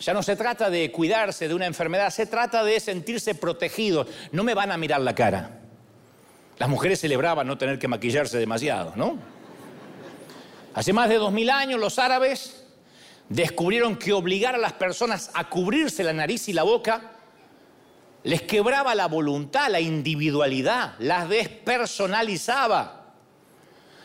[0.00, 4.08] Ya no se trata de cuidarse de una enfermedad, se trata de sentirse protegidos.
[4.32, 5.60] No me van a mirar la cara.
[6.58, 9.37] Las mujeres celebraban no tener que maquillarse demasiado, ¿no?
[10.78, 12.64] Hace más de dos mil años los árabes
[13.28, 17.14] descubrieron que obligar a las personas a cubrirse la nariz y la boca
[18.22, 23.12] les quebraba la voluntad, la individualidad, las despersonalizaba,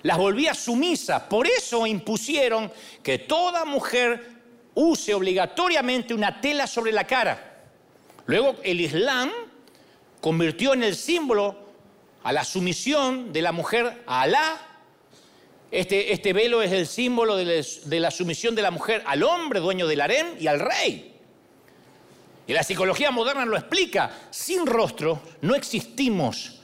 [0.02, 1.22] las volvía sumisas.
[1.22, 2.72] Por eso impusieron
[3.04, 4.32] que toda mujer
[4.74, 7.68] use obligatoriamente una tela sobre la cara.
[8.26, 9.30] Luego el Islam
[10.20, 11.56] convirtió en el símbolo
[12.24, 14.73] a la sumisión de la mujer a Alá
[15.74, 19.88] este, este, velo es el símbolo de, la sumisión de la mujer al hombre, dueño
[19.88, 21.16] del harén, y al rey.
[22.46, 24.12] Y la psicología moderna lo explica.
[24.30, 26.60] Sin rostro no existimos.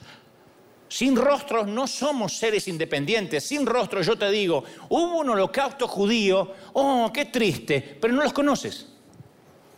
[0.88, 3.42] Sin rostros no somos seres independientes.
[3.42, 8.32] Sin rostro, yo te digo, hubo un holocausto judío, oh, qué triste, pero no los
[8.32, 8.86] conoces.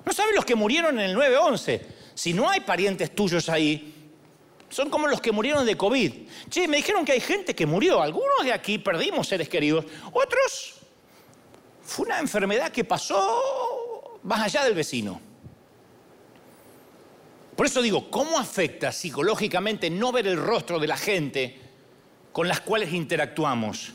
[0.04, 1.80] No sabes los que murieron en el 9-11.
[2.14, 4.01] Si no hay parientes tuyos ahí,
[4.72, 6.12] son como los que murieron de COVID.
[6.48, 8.00] Che, me dijeron que hay gente que murió.
[8.00, 9.84] Algunos de aquí perdimos seres queridos.
[10.12, 10.76] Otros
[11.82, 15.20] fue una enfermedad que pasó más allá del vecino.
[17.54, 21.60] Por eso digo, ¿cómo afecta psicológicamente no ver el rostro de la gente
[22.32, 23.92] con las cuales interactuamos?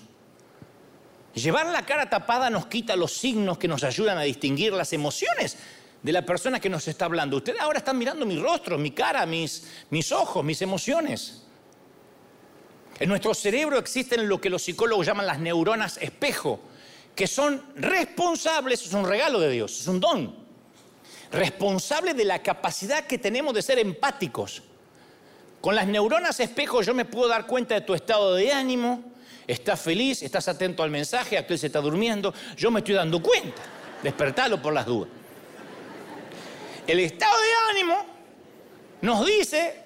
[1.34, 5.58] Llevar la cara tapada nos quita los signos que nos ayudan a distinguir las emociones
[6.02, 7.38] de la persona que nos está hablando.
[7.38, 11.44] Ustedes ahora están mirando mi rostro, mi cara, mis, mis ojos, mis emociones.
[13.00, 16.60] En nuestro cerebro existen lo que los psicólogos llaman las neuronas espejo,
[17.16, 20.36] que son responsables, es un regalo de Dios, es un don,
[21.32, 24.64] responsable de la capacidad que tenemos de ser empáticos.
[25.62, 29.04] Con las neuronas espejo yo me puedo dar cuenta de tu estado de ánimo,
[29.46, 33.62] estás feliz, estás atento al mensaje, aquel se está durmiendo, yo me estoy dando cuenta,
[34.02, 35.10] despertalo por las dudas.
[36.88, 38.06] El estado de ánimo
[39.02, 39.84] nos dice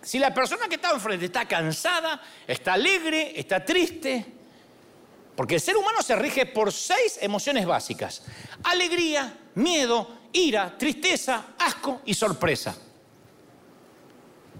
[0.00, 4.24] si la persona que está enfrente está cansada, está alegre, está triste.
[5.34, 8.22] Porque el ser humano se rige por seis emociones básicas.
[8.62, 12.76] Alegría, miedo, ira, tristeza, asco y sorpresa.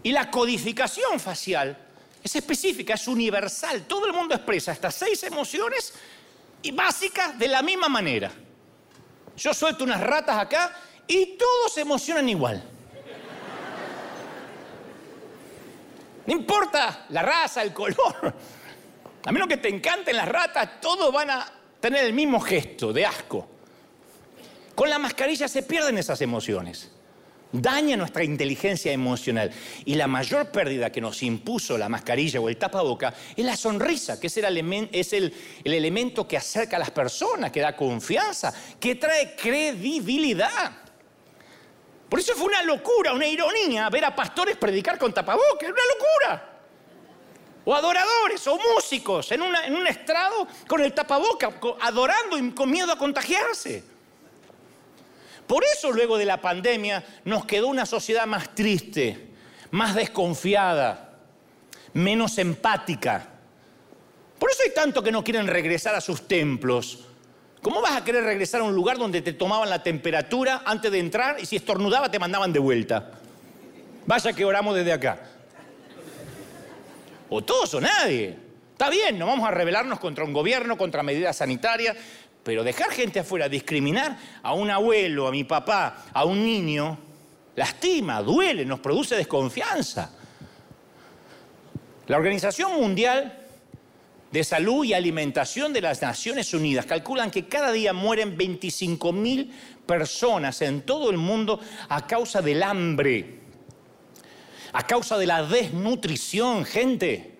[0.03, 1.79] Y la codificación facial
[2.23, 3.87] es específica, es universal.
[3.87, 5.95] Todo el mundo expresa estas seis emociones
[6.61, 8.33] y básicas de la misma manera.
[9.37, 10.75] Yo suelto unas ratas acá
[11.09, 12.63] y todos se emocionan igual.
[16.27, 18.35] No importa la raza, el color.
[19.25, 23.07] A menos que te encanten las ratas, todos van a tener el mismo gesto de
[23.07, 23.49] asco.
[24.75, 26.91] Con la mascarilla se pierden esas emociones.
[27.53, 29.51] Daña nuestra inteligencia emocional.
[29.85, 34.21] Y la mayor pérdida que nos impuso la mascarilla o el tapaboca es la sonrisa,
[34.21, 35.33] que es, el, es el
[35.65, 40.86] elemento que acerca a las personas, que da confianza, que trae credibilidad.
[42.09, 46.53] Por eso fue una locura, una ironía ver a pastores predicar con tapabocas, una locura.
[47.65, 52.93] O adoradores, o músicos en, en un estrado con el tapaboca, adorando y con miedo
[52.93, 53.83] a contagiarse.
[55.49, 59.31] Por eso luego de la pandemia nos quedó una sociedad más triste,
[59.73, 61.19] más desconfiada,
[61.93, 63.29] menos empática.
[64.39, 67.06] Por eso hay tanto que no quieren regresar a sus templos,
[67.67, 71.01] ¿Cómo vas a querer regresar a un lugar donde te tomaban la temperatura antes de
[71.01, 73.11] entrar y si estornudaba te mandaban de vuelta?
[74.07, 75.19] Vaya que oramos desde acá.
[77.29, 78.39] O todos o nadie.
[78.71, 81.97] Está bien, no vamos a rebelarnos contra un gobierno, contra medidas sanitarias,
[82.45, 86.97] pero dejar gente afuera, discriminar a un abuelo, a mi papá, a un niño,
[87.57, 90.13] lastima, duele, nos produce desconfianza.
[92.07, 93.46] La Organización Mundial
[94.31, 99.53] de Salud y Alimentación de las Naciones Unidas calculan que cada día mueren 25 mil
[99.87, 103.41] personas en todo el mundo a causa del hambre,
[104.73, 107.39] a causa de la desnutrición, gente.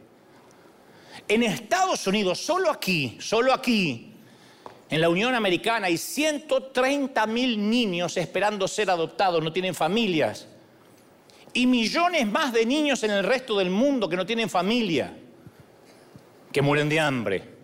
[1.29, 4.13] En Estados Unidos, solo aquí, solo aquí,
[4.89, 10.47] en la Unión Americana hay 130 mil niños esperando ser adoptados, no tienen familias.
[11.53, 15.13] Y millones más de niños en el resto del mundo que no tienen familia
[16.53, 17.57] que mueren de hambre.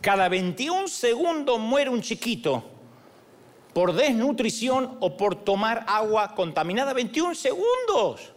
[0.00, 2.64] Cada 21 segundos muere un chiquito
[3.72, 6.92] por desnutrición o por tomar agua contaminada.
[6.92, 8.32] 21 segundos.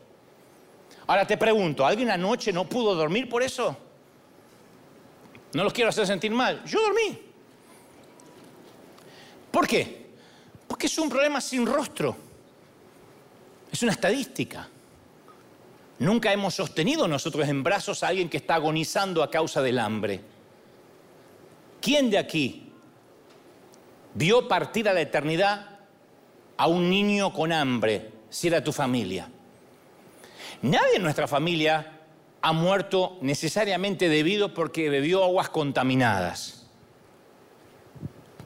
[1.07, 3.75] Ahora te pregunto, ¿alguien anoche no pudo dormir por eso?
[5.53, 6.63] No los quiero hacer sentir mal.
[6.65, 7.19] Yo dormí.
[9.51, 10.07] ¿Por qué?
[10.67, 12.15] Porque es un problema sin rostro.
[13.71, 14.67] Es una estadística.
[15.99, 20.21] Nunca hemos sostenido nosotros en brazos a alguien que está agonizando a causa del hambre.
[21.81, 22.71] ¿Quién de aquí
[24.13, 25.79] vio partir a la eternidad
[26.57, 29.29] a un niño con hambre, si era tu familia?
[30.61, 31.99] Nadie en nuestra familia
[32.41, 36.67] ha muerto necesariamente debido porque bebió aguas contaminadas.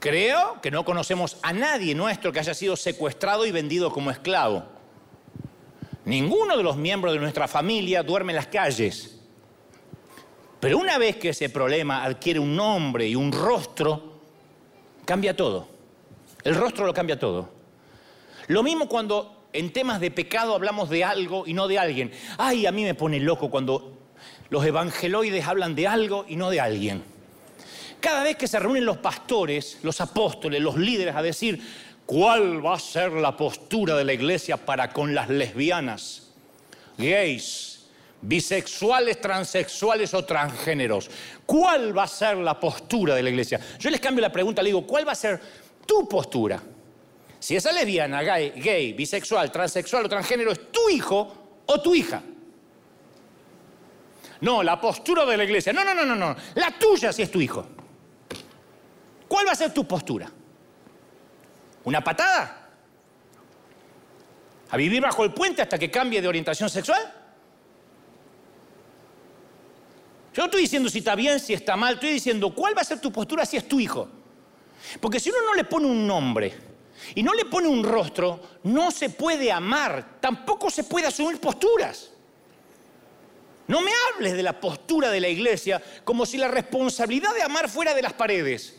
[0.00, 4.77] Creo que no conocemos a nadie nuestro que haya sido secuestrado y vendido como esclavo.
[6.08, 9.20] Ninguno de los miembros de nuestra familia duerme en las calles.
[10.58, 14.22] Pero una vez que ese problema adquiere un nombre y un rostro,
[15.04, 15.68] cambia todo.
[16.44, 17.50] El rostro lo cambia todo.
[18.46, 22.10] Lo mismo cuando en temas de pecado hablamos de algo y no de alguien.
[22.38, 23.98] Ay, a mí me pone loco cuando
[24.48, 27.04] los evangeloides hablan de algo y no de alguien.
[28.00, 31.60] Cada vez que se reúnen los pastores, los apóstoles, los líderes a decir,
[32.08, 36.30] ¿cuál va a ser la postura de la iglesia para con las lesbianas,
[36.96, 37.84] gays,
[38.22, 41.10] bisexuales, transexuales o transgéneros?
[41.44, 43.60] ¿Cuál va a ser la postura de la iglesia?
[43.78, 45.38] Yo les cambio la pregunta, le digo, ¿cuál va a ser
[45.84, 46.62] tu postura?
[47.38, 52.22] Si esa lesbiana, gay, gay, bisexual, transexual o transgénero es tu hijo o tu hija.
[54.40, 55.74] No, la postura de la iglesia.
[55.74, 56.34] No, no, no, no, no.
[56.54, 57.66] La tuya si es tu hijo.
[59.28, 60.37] ¿Cuál va a ser tu postura?
[61.88, 62.68] ¿Una patada?
[64.68, 67.00] ¿A vivir bajo el puente hasta que cambie de orientación sexual?
[70.34, 72.84] Yo no estoy diciendo si está bien, si está mal, estoy diciendo cuál va a
[72.84, 74.06] ser tu postura si es tu hijo.
[75.00, 76.54] Porque si uno no le pone un nombre
[77.14, 82.10] y no le pone un rostro, no se puede amar, tampoco se puede asumir posturas.
[83.66, 87.70] No me hables de la postura de la iglesia como si la responsabilidad de amar
[87.70, 88.77] fuera de las paredes,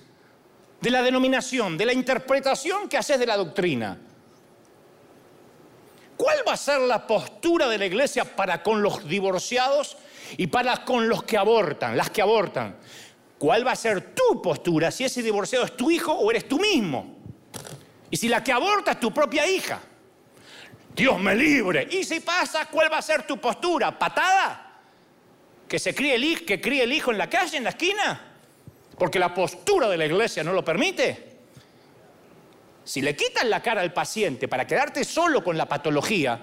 [0.82, 3.98] de la denominación, de la interpretación que haces de la doctrina.
[6.16, 9.98] ¿Cuál va a ser la postura de la iglesia para con los divorciados
[10.38, 12.78] y para con los que abortan, las que abortan?
[13.38, 16.60] ¿Cuál va a ser tu postura si ese divorciado es tu hijo o eres tú
[16.60, 17.18] mismo?
[18.12, 19.80] Y si la que aborta es tu propia hija.
[20.94, 21.88] Dios me libre.
[21.90, 23.98] ¿Y si pasa, cuál va a ser tu postura?
[23.98, 24.82] ¿Patada?
[25.70, 28.29] ¿Que se críe el hijo, que críe el hijo en la calle, en la esquina?
[29.00, 31.30] Porque la postura de la iglesia no lo permite.
[32.84, 36.40] Si le quitas la cara al paciente para quedarte solo con la patología,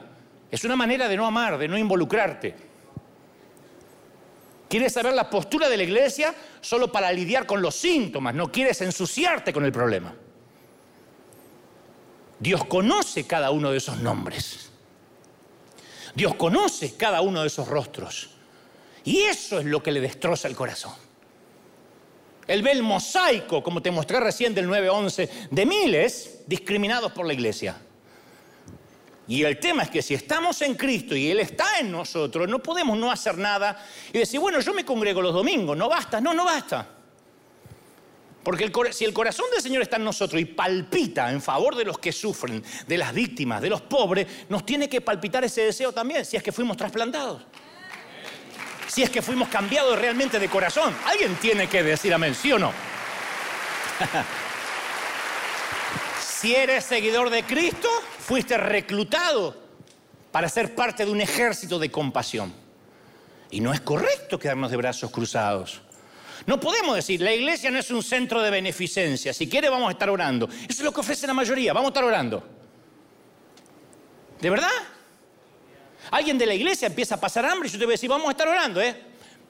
[0.50, 2.54] es una manera de no amar, de no involucrarte.
[4.68, 8.80] Quieres saber la postura de la iglesia solo para lidiar con los síntomas, no quieres
[8.80, 10.14] ensuciarte con el problema.
[12.38, 14.70] Dios conoce cada uno de esos nombres.
[16.14, 18.30] Dios conoce cada uno de esos rostros.
[19.04, 21.05] Y eso es lo que le destroza el corazón.
[22.48, 27.32] Él ve el mosaico, como te mostré recién del 9-11, de miles discriminados por la
[27.32, 27.76] iglesia.
[29.28, 32.60] Y el tema es que si estamos en Cristo y Él está en nosotros, no
[32.60, 36.32] podemos no hacer nada y decir, bueno, yo me congrego los domingos, no basta, no,
[36.32, 36.88] no basta.
[38.44, 41.98] Porque si el corazón del Señor está en nosotros y palpita en favor de los
[41.98, 46.24] que sufren, de las víctimas, de los pobres, nos tiene que palpitar ese deseo también,
[46.24, 47.42] si es que fuimos trasplantados.
[48.96, 50.96] Si es que fuimos cambiados realmente de corazón.
[51.04, 52.72] Alguien tiene que decir amén, ¿sí o no?
[56.18, 59.54] si eres seguidor de Cristo, fuiste reclutado
[60.32, 62.54] para ser parte de un ejército de compasión.
[63.50, 65.82] Y no es correcto quedarnos de brazos cruzados.
[66.46, 69.34] No podemos decir, la iglesia no es un centro de beneficencia.
[69.34, 70.48] Si quiere, vamos a estar orando.
[70.48, 71.74] Eso es lo que ofrece la mayoría.
[71.74, 72.42] Vamos a estar orando.
[74.40, 74.95] ¿De verdad?
[76.10, 78.28] Alguien de la iglesia empieza a pasar hambre y yo te voy a decir, vamos
[78.28, 78.94] a estar orando, ¿eh?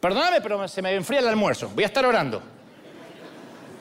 [0.00, 1.70] Perdóname, pero se me enfría el almuerzo.
[1.74, 2.42] Voy a estar orando.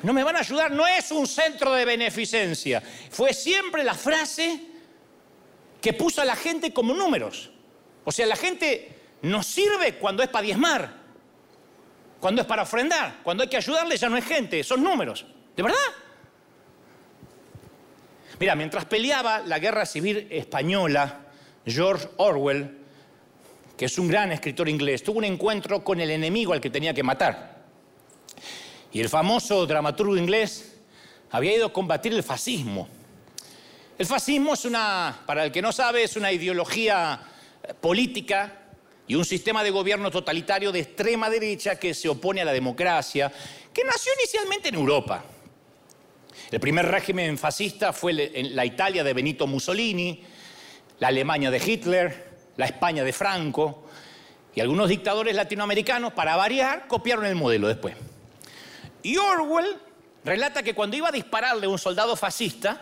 [0.03, 0.71] No me van a ayudar.
[0.71, 2.81] No es un centro de beneficencia.
[3.09, 4.59] Fue siempre la frase
[5.81, 7.51] que puso a la gente como números.
[8.03, 11.05] O sea, la gente nos sirve cuando es para diezmar.
[12.19, 15.25] Cuando es para ofrendar, cuando hay que ayudarle ya no es gente, son números.
[15.55, 15.77] ¿De verdad?
[18.39, 21.24] Mira, mientras peleaba la guerra civil española,
[21.65, 22.77] George Orwell,
[23.77, 26.93] que es un gran escritor inglés, tuvo un encuentro con el enemigo al que tenía
[26.93, 27.63] que matar.
[28.91, 30.77] Y el famoso dramaturgo inglés
[31.31, 32.87] había ido a combatir el fascismo.
[33.97, 37.19] El fascismo es una, para el que no sabe, es una ideología
[37.81, 38.61] política
[39.07, 43.31] y un sistema de gobierno totalitario de extrema derecha que se opone a la democracia,
[43.73, 45.23] que nació inicialmente en Europa.
[46.51, 50.23] El primer régimen fascista fue la Italia de Benito Mussolini,
[50.99, 53.85] la Alemania de Hitler, la España de Franco,
[54.53, 57.95] y algunos dictadores latinoamericanos, para variar, copiaron el modelo después.
[59.03, 59.77] Y Orwell
[60.23, 62.81] relata que cuando iba a dispararle a un soldado fascista,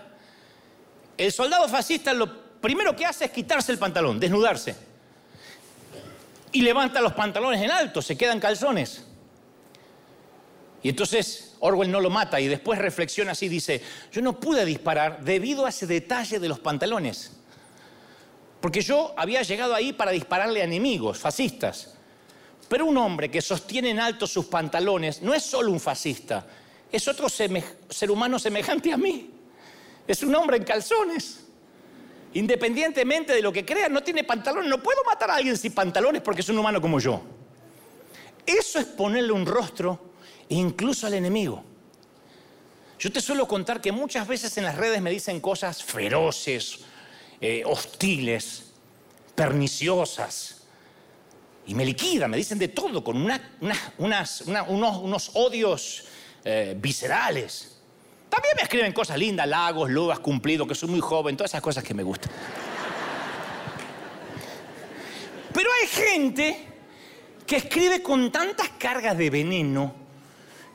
[1.17, 4.75] el soldado fascista lo primero que hace es quitarse el pantalón, desnudarse.
[6.51, 9.05] Y levanta los pantalones en alto, se quedan calzones.
[10.83, 15.23] Y entonces Orwell no lo mata y después reflexiona así, dice, yo no pude disparar
[15.23, 17.42] debido a ese detalle de los pantalones.
[18.63, 21.95] Porque yo había llegado ahí para dispararle a enemigos, fascistas.
[22.69, 26.47] Pero un hombre que sostiene en alto sus pantalones no es solo un fascista,
[26.89, 29.31] es otro ser humano semejante a mí.
[30.07, 31.41] Es un hombre en calzones.
[32.35, 34.69] Independientemente de lo que crea, no tiene pantalones.
[34.69, 37.21] No puedo matar a alguien sin pantalones porque es un humano como yo.
[38.45, 40.13] Eso es ponerle un rostro
[40.47, 41.65] incluso al enemigo.
[42.97, 46.79] Yo te suelo contar que muchas veces en las redes me dicen cosas feroces,
[47.45, 48.71] eh, hostiles,
[49.35, 50.63] perniciosas.
[51.67, 53.17] Y me liquidan, me dicen de todo, con
[53.97, 56.05] unos, odios
[56.45, 57.81] eh, viscerales.
[58.29, 61.61] También me escriben cosas lindas, lagos, lo has cumplido, que soy muy joven, todas esas
[61.61, 62.31] cosas que me gustan.
[65.53, 66.65] Pero hay gente
[67.45, 69.93] que escribe con tantas cargas de veneno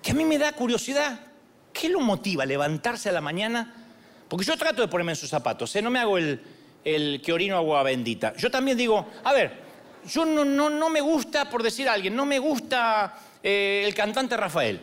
[0.02, 1.18] que a mí me da curiosidad.
[1.72, 3.86] ¿Qué lo motiva a levantarse a la mañana?
[4.28, 5.80] Porque yo trato de ponerme en sus zapatos, ¿eh?
[5.80, 6.42] no me hago el,
[6.84, 8.34] el que orino agua bendita.
[8.36, 9.52] Yo también digo, a ver,
[10.06, 13.94] yo no, no, no me gusta, por decir a alguien, no me gusta eh, el
[13.94, 14.80] cantante Rafael.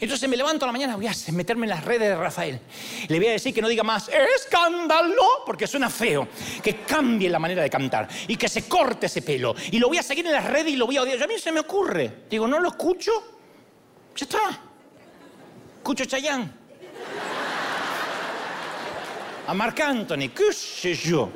[0.00, 2.60] Entonces me levanto a la mañana, voy a meterme en las redes de Rafael.
[3.08, 6.28] Le voy a decir que no diga más escándalo, porque suena feo.
[6.62, 9.54] Que cambie la manera de cantar y que se corte ese pelo.
[9.70, 11.22] Y lo voy a seguir en las redes y lo voy a odiar.
[11.22, 12.24] a mí se me ocurre.
[12.30, 13.12] Digo, no lo escucho,
[14.14, 14.60] ya está.
[15.78, 16.52] Escucho Chayán.
[19.48, 21.30] A Marc Anthony, qué sé yo.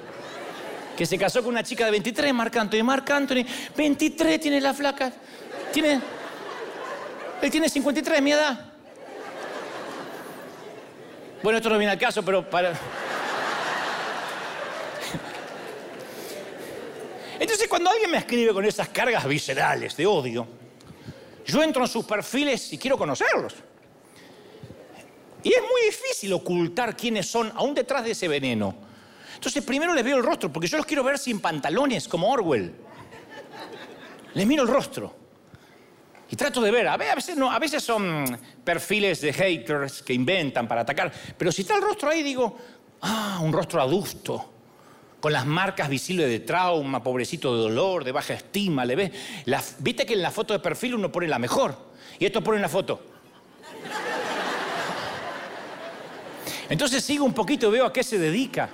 [0.95, 2.85] Que se casó con una chica de 23, Marc Anthony.
[2.85, 3.43] Marc Anthony,
[3.75, 5.11] 23 tiene la flaca.
[5.73, 5.99] Tiene.
[7.41, 8.67] Él tiene 53, mi edad.
[11.43, 12.75] Bueno, esto no viene al caso, pero para.
[17.41, 20.47] Entonces, cuando alguien me escribe con esas cargas viscerales de odio,
[21.47, 23.55] yo entro en sus perfiles y quiero conocerlos.
[25.43, 28.74] Y es muy difícil ocultar quiénes son, aún detrás de ese veneno.
[29.34, 32.72] Entonces primero les veo el rostro, porque yo los quiero ver sin pantalones, como Orwell.
[34.34, 35.14] Les miro el rostro.
[36.30, 40.66] Y trato de ver, a veces, no, a veces son perfiles de haters que inventan
[40.66, 42.57] para atacar, pero si está el rostro ahí, digo,
[43.03, 44.51] ah, un rostro adusto,
[45.20, 49.12] con las marcas visibles de trauma, pobrecito de dolor, de baja estima, ¿le ves?
[49.80, 51.76] Viste que en la foto de perfil uno pone la mejor,
[52.18, 53.05] y esto pone la foto.
[56.69, 58.71] Entonces sigo un poquito y veo a qué se dedica.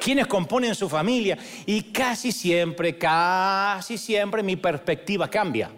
[0.00, 1.38] Quiénes componen su familia.
[1.66, 5.70] Y casi siempre, casi siempre mi perspectiva cambia.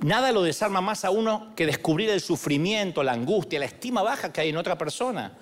[0.00, 4.32] Nada lo desarma más a uno que descubrir el sufrimiento, la angustia, la estima baja
[4.32, 5.32] que hay en otra persona.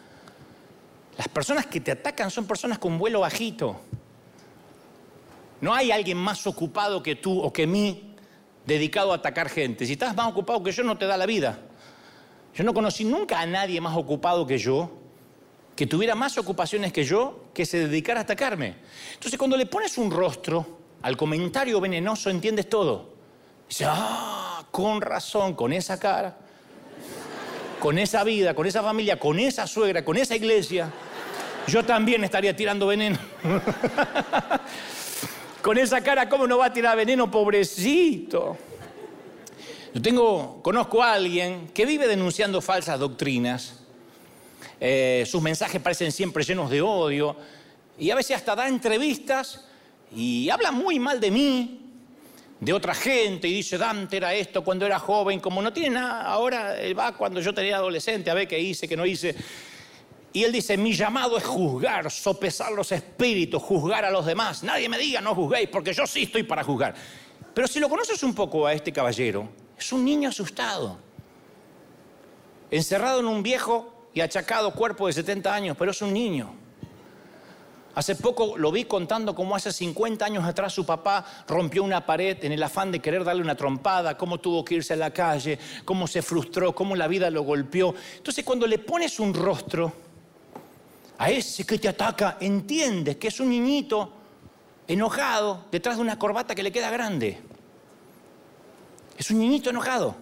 [1.16, 3.80] Las personas que te atacan son personas con vuelo bajito.
[5.60, 8.14] No hay alguien más ocupado que tú o que mí
[8.66, 9.86] dedicado a atacar gente.
[9.86, 11.58] Si estás más ocupado que yo, no te da la vida.
[12.54, 14.90] Yo no conocí nunca a nadie más ocupado que yo,
[15.76, 18.76] que tuviera más ocupaciones que yo, que se dedicara a atacarme.
[19.14, 23.14] Entonces, cuando le pones un rostro al comentario venenoso, entiendes todo.
[23.68, 26.36] Dice, ah, con razón, con esa cara,
[27.78, 30.92] con esa vida, con esa familia, con esa suegra, con esa iglesia
[31.66, 33.18] yo también estaría tirando veneno.
[35.62, 38.56] Con esa cara, ¿cómo no va a tirar veneno, pobrecito?
[39.92, 43.80] Yo tengo, conozco a alguien que vive denunciando falsas doctrinas.
[44.78, 47.36] Eh, sus mensajes parecen siempre llenos de odio.
[47.98, 49.66] Y a veces hasta da entrevistas
[50.14, 51.80] y habla muy mal de mí,
[52.60, 56.24] de otra gente, y dice, Dante era esto cuando era joven, como no tiene nada,
[56.24, 59.34] ahora él va cuando yo tenía adolescente, a ver qué hice, qué no hice.
[60.32, 64.62] Y él dice, mi llamado es juzgar, sopesar los espíritus, juzgar a los demás.
[64.62, 66.94] Nadie me diga no juzguéis, porque yo sí estoy para juzgar.
[67.52, 69.48] Pero si lo conoces un poco a este caballero,
[69.80, 70.98] es un niño asustado,
[72.70, 76.54] encerrado en un viejo y achacado cuerpo de 70 años, pero es un niño.
[77.94, 82.36] Hace poco lo vi contando cómo hace 50 años atrás su papá rompió una pared
[82.44, 85.58] en el afán de querer darle una trompada, cómo tuvo que irse a la calle,
[85.84, 87.94] cómo se frustró, cómo la vida lo golpeó.
[88.16, 89.92] Entonces cuando le pones un rostro,
[91.18, 94.12] a ese que te ataca, entiendes que es un niñito
[94.86, 97.49] enojado detrás de una corbata que le queda grande.
[99.20, 100.16] Es un niñito enojado.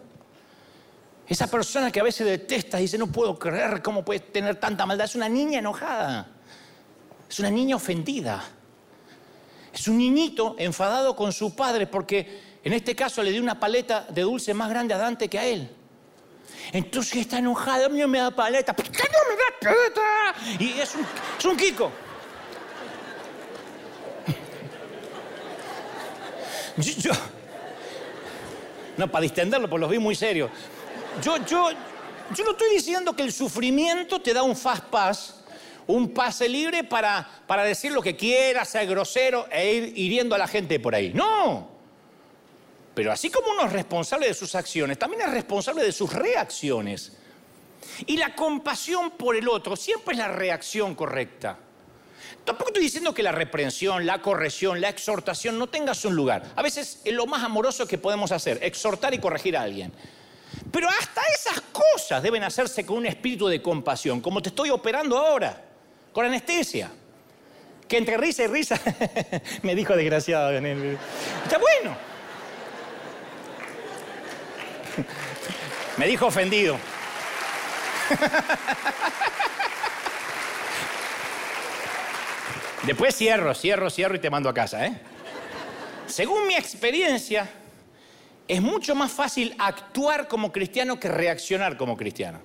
[1.28, 4.84] Esa persona que a veces detesta y dice, no puedo creer cómo puede tener tanta
[4.86, 6.26] maldad, es una niña enojada.
[7.30, 8.42] Es una niña ofendida.
[9.72, 14.04] Es un niñito enfadado con su padre porque en este caso le dio una paleta
[14.10, 15.70] de dulce más grande a Dante que a él.
[16.72, 18.74] Entonces está enojado, a mí me da paleta.
[18.74, 19.44] ¿Por qué no me da
[19.94, 20.34] paleta?
[20.58, 21.06] Y es un,
[21.38, 21.92] es un Kiko.
[27.00, 27.37] Yo-
[28.98, 30.50] no, para distenderlo, pues los vi muy serios.
[31.22, 31.70] Yo, yo,
[32.34, 35.40] yo no estoy diciendo que el sufrimiento te da un fast pass,
[35.86, 40.38] un pase libre para, para decir lo que quieras, ser grosero e ir hiriendo a
[40.38, 41.12] la gente por ahí.
[41.14, 41.68] No.
[42.92, 47.12] Pero así como uno es responsable de sus acciones, también es responsable de sus reacciones.
[48.06, 51.56] Y la compasión por el otro siempre es la reacción correcta.
[52.44, 56.44] Tampoco estoy diciendo que la reprensión, la corrección, la exhortación no tengas un lugar.
[56.56, 59.92] A veces es lo más amoroso que podemos hacer, exhortar y corregir a alguien.
[60.72, 65.18] Pero hasta esas cosas deben hacerse con un espíritu de compasión, como te estoy operando
[65.18, 65.62] ahora,
[66.12, 66.90] con anestesia.
[67.86, 68.78] Que entre risa y risa,
[69.62, 70.50] me dijo desgraciado.
[70.50, 71.96] Está bueno.
[75.96, 76.78] Me dijo ofendido.
[82.88, 84.98] Después cierro, cierro, cierro y te mando a casa, ¿eh?
[86.06, 87.46] Según mi experiencia,
[88.48, 92.40] es mucho más fácil actuar como cristiano que reaccionar como cristiano.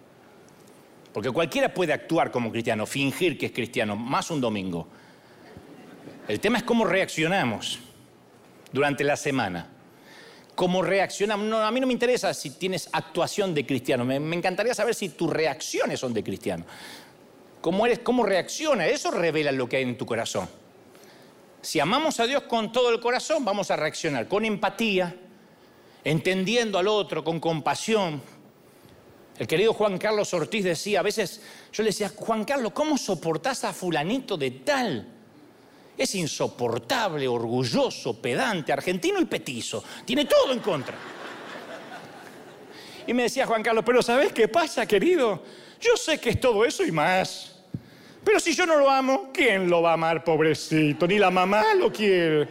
[1.13, 4.85] Porque cualquiera puede actuar como cristiano, fingir que es cristiano, más un domingo.
[6.27, 7.79] El tema es cómo reaccionamos
[8.73, 9.69] durante la semana.
[10.55, 11.47] ¿Cómo reaccionamos?
[11.47, 14.03] No, a mí no me interesa si tienes actuación de cristiano.
[14.03, 16.65] Me, me encantaría saber si tus reacciones son de cristiano.
[17.63, 17.99] ¿Cómo eres?
[17.99, 18.87] ¿Cómo reacciona?
[18.87, 20.49] Eso revela lo que hay en tu corazón.
[21.61, 25.15] Si amamos a Dios con todo el corazón, vamos a reaccionar con empatía,
[26.03, 28.21] entendiendo al otro, con compasión.
[29.39, 31.41] El querido Juan Carlos Ortiz decía, a veces
[31.71, 35.07] yo le decía, Juan Carlos, ¿cómo soportás a fulanito de tal?
[35.97, 39.81] Es insoportable, orgulloso, pedante, argentino y petizo.
[40.03, 40.97] Tiene todo en contra.
[43.07, 45.41] Y me decía Juan Carlos, pero ¿sabes qué pasa, querido?
[45.79, 47.52] Yo sé que es todo eso y más.
[48.23, 51.07] Pero si yo no lo amo, ¿quién lo va a amar, pobrecito?
[51.07, 52.47] Ni la mamá lo quiere.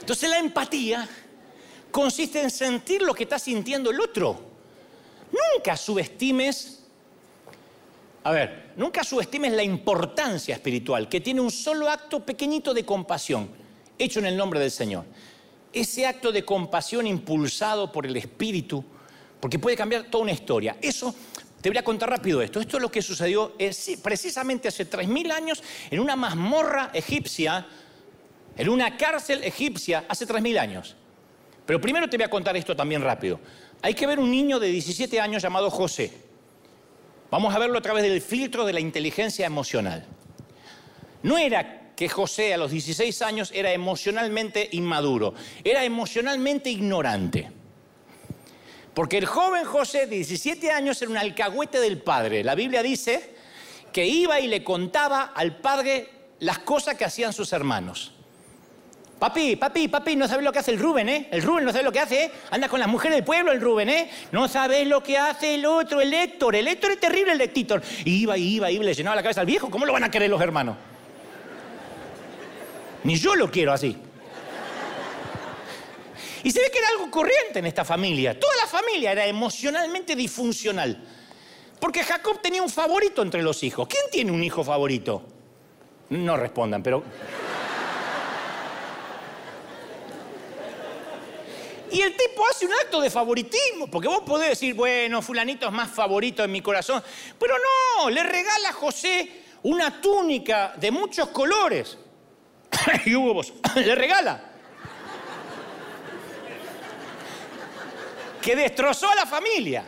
[0.00, 1.08] Entonces la empatía
[1.90, 4.38] consiste en sentir lo que está sintiendo el otro.
[5.32, 6.82] Nunca subestimes,
[8.22, 13.48] a ver, nunca subestimes la importancia espiritual que tiene un solo acto pequeñito de compasión,
[13.98, 15.06] hecho en el nombre del Señor.
[15.72, 18.84] Ese acto de compasión impulsado por el Espíritu,
[19.40, 20.76] porque puede cambiar toda una historia.
[20.80, 21.14] Eso,
[21.64, 22.60] te voy a contar rápido esto.
[22.60, 27.66] Esto es lo que sucedió eh, sí, precisamente hace 3.000 años en una mazmorra egipcia,
[28.54, 30.94] en una cárcel egipcia, hace 3.000 años.
[31.64, 33.40] Pero primero te voy a contar esto también rápido.
[33.80, 36.12] Hay que ver un niño de 17 años llamado José.
[37.30, 40.04] Vamos a verlo a través del filtro de la inteligencia emocional.
[41.22, 45.32] No era que José a los 16 años era emocionalmente inmaduro,
[45.64, 47.63] era emocionalmente ignorante.
[48.94, 52.44] Porque el joven José de 17 años era un alcahuete del padre.
[52.44, 53.34] La Biblia dice
[53.92, 58.12] que iba y le contaba al padre las cosas que hacían sus hermanos.
[59.18, 61.28] Papi, papi, papi, no sabes lo que hace el Rubén, ¿eh?
[61.30, 62.32] El Rubén no sabe lo que hace, ¿eh?
[62.50, 64.10] Anda con las mujeres del pueblo el Rubén, ¿eh?
[64.32, 66.54] No sabes lo que hace el otro, el Héctor.
[66.56, 67.82] El Héctor es terrible, el Héctor.
[68.04, 69.70] Iba, iba, iba, le llenaba la cabeza al viejo.
[69.70, 70.76] ¿Cómo lo van a querer los hermanos?
[73.04, 73.96] Ni yo lo quiero así.
[76.44, 78.38] Y se ve que era algo corriente en esta familia.
[78.38, 81.02] Toda la familia era emocionalmente disfuncional.
[81.80, 83.88] Porque Jacob tenía un favorito entre los hijos.
[83.88, 85.22] ¿Quién tiene un hijo favorito?
[86.10, 87.02] No respondan, pero...
[91.90, 95.72] Y el tipo hace un acto de favoritismo, porque vos podés decir, bueno, fulanito es
[95.72, 97.00] más favorito en mi corazón,
[97.38, 101.96] pero no, le regala a José una túnica de muchos colores.
[103.06, 104.53] y Hugo vos, le regala.
[108.44, 109.84] Que destrozó a la familia.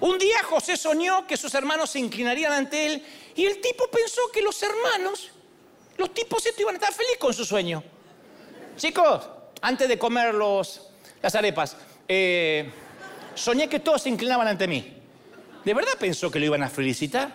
[0.00, 3.04] Un día José soñó que sus hermanos se inclinarían ante él
[3.36, 5.30] y el tipo pensó que los hermanos,
[5.96, 7.84] los tipos estos iban a estar felices con su sueño.
[8.76, 9.28] Chicos,
[9.60, 10.88] antes de comer los,
[11.22, 11.76] las arepas,
[12.08, 12.68] eh,
[13.36, 14.96] soñé que todos se inclinaban ante mí.
[15.64, 17.34] ¿De verdad pensó que lo iban a felicitar?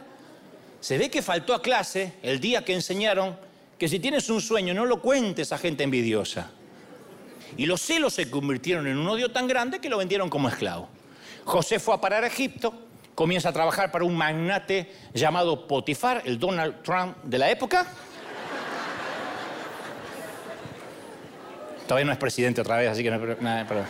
[0.81, 3.39] Se ve que faltó a clase el día que enseñaron
[3.77, 6.51] que si tienes un sueño no lo cuentes a gente envidiosa.
[7.57, 10.89] Y los celos se convirtieron en un odio tan grande que lo vendieron como esclavo.
[11.45, 12.73] José fue a parar a Egipto,
[13.13, 17.87] comienza a trabajar para un magnate llamado Potifar, el Donald Trump de la época.
[21.87, 23.19] Todavía no es presidente otra vez, así que no.
[23.41, 23.85] nada.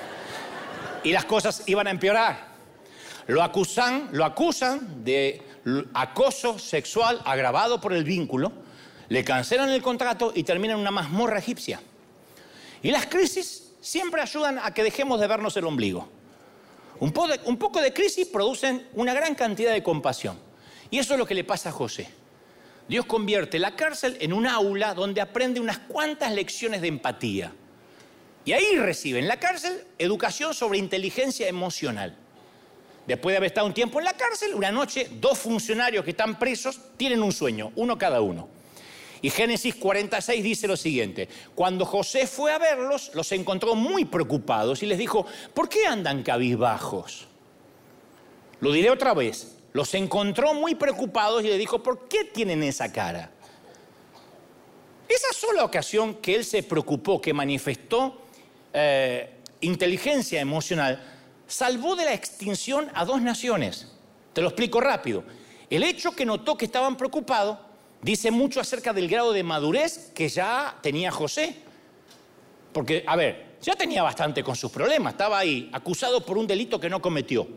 [1.04, 2.56] Y las cosas iban a empeorar.
[3.28, 5.42] Lo acusan, lo acusan de
[5.94, 8.52] acoso sexual agravado por el vínculo,
[9.10, 11.80] le cancelan el contrato y termina en una mazmorra egipcia.
[12.86, 16.08] Y las crisis siempre ayudan a que dejemos de vernos el ombligo.
[17.00, 20.38] Un, poco de crisis producen una gran cantidad de compasión.
[20.92, 22.08] Y eso es lo que le pasa a José.
[22.88, 27.54] Dios convierte la cárcel en un aula donde aprende unas cuantas lecciones de empatía.
[28.46, 32.16] Y ahí recibe en la cárcel educación sobre inteligencia emocional.
[33.08, 36.38] Después de haber estado un tiempo en la cárcel, una noche dos funcionarios que están
[36.38, 38.55] presos tienen un sueño, uno cada uno.
[39.26, 44.84] Y Génesis 46 dice lo siguiente, cuando José fue a verlos, los encontró muy preocupados
[44.84, 47.26] y les dijo, ¿por qué andan cabizbajos?
[48.60, 52.94] Lo diré otra vez, los encontró muy preocupados y le dijo, ¿por qué tienen esa
[52.94, 53.32] cara?
[55.10, 58.22] Esa sola ocasión que él se preocupó, que manifestó
[58.74, 61.02] eh, inteligencia emocional,
[61.48, 63.92] salvó de la extinción a dos naciones.
[64.34, 65.24] Te lo explico rápido.
[65.68, 67.58] El hecho que notó que estaban preocupados
[68.02, 71.56] dice mucho acerca del grado de madurez que ya tenía José.
[72.72, 76.80] Porque, a ver, ya tenía bastante con sus problemas, estaba ahí, acusado por un delito
[76.80, 77.48] que no cometió.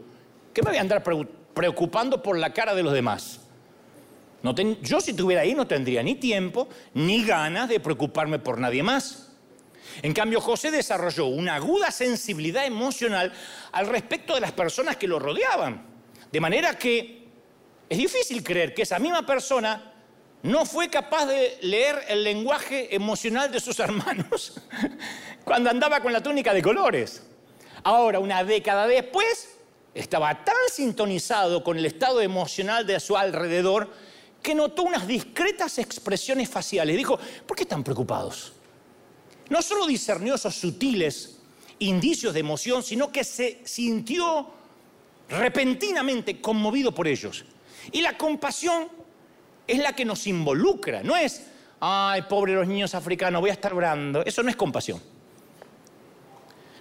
[0.54, 1.02] ¿Qué me voy a andar
[1.58, 3.40] preocupando por la cara de los demás.
[4.80, 9.32] Yo si estuviera ahí no tendría ni tiempo ni ganas de preocuparme por nadie más.
[10.00, 13.32] En cambio, José desarrolló una aguda sensibilidad emocional
[13.72, 15.84] al respecto de las personas que lo rodeaban.
[16.30, 17.26] De manera que
[17.88, 19.87] es difícil creer que esa misma persona
[20.42, 24.60] no fue capaz de leer el lenguaje emocional de sus hermanos
[25.44, 27.22] cuando andaba con la túnica de colores.
[27.82, 29.56] Ahora, una década después,
[29.94, 33.90] estaba tan sintonizado con el estado emocional de su alrededor
[34.42, 36.96] que notó unas discretas expresiones faciales.
[36.96, 38.52] Dijo, ¿por qué están preocupados?
[39.48, 41.38] No solo discernió esos sutiles
[41.80, 44.50] indicios de emoción, sino que se sintió
[45.28, 47.44] repentinamente conmovido por ellos.
[47.92, 48.88] Y la compasión
[49.68, 51.46] es la que nos involucra, no es,
[51.78, 54.24] ay, pobre los niños africanos, voy a estar orando.
[54.24, 55.00] Eso no es compasión.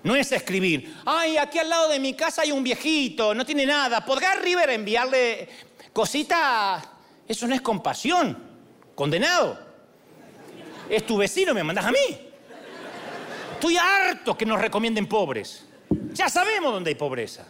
[0.03, 3.65] No es escribir, ay, aquí al lado de mi casa hay un viejito, no tiene
[3.65, 5.49] nada, ¿podrá River enviarle
[5.91, 6.87] cositas?
[7.27, 8.37] Eso no es compasión,
[8.95, 9.59] condenado.
[10.89, 12.27] Es tu vecino, me mandas a mí.
[13.53, 15.65] Estoy harto que nos recomienden pobres.
[16.13, 17.45] Ya sabemos dónde hay pobreza.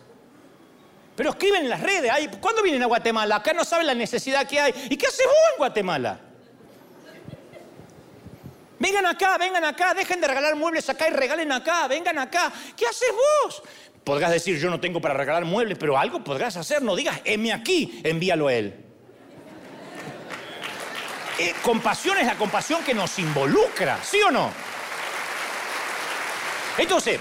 [1.17, 3.37] Pero escriben en las redes, ¿cuándo vienen a Guatemala?
[3.37, 4.87] Acá no saben la necesidad que hay.
[4.87, 6.19] ¿Y qué hace vos en Guatemala?
[8.77, 12.53] Vengan acá, vengan acá, dejen de regalar muebles acá y regalen acá, vengan acá.
[12.75, 13.63] ¿Qué haces vos?
[14.03, 16.83] Podrás decir, yo no tengo para regalar muebles, pero algo podrás hacer.
[16.83, 18.75] No digas, heme aquí, envíalo a él.
[21.39, 24.51] Eh, compasión es la compasión que nos involucra, ¿sí o no?
[26.77, 27.19] Entonces,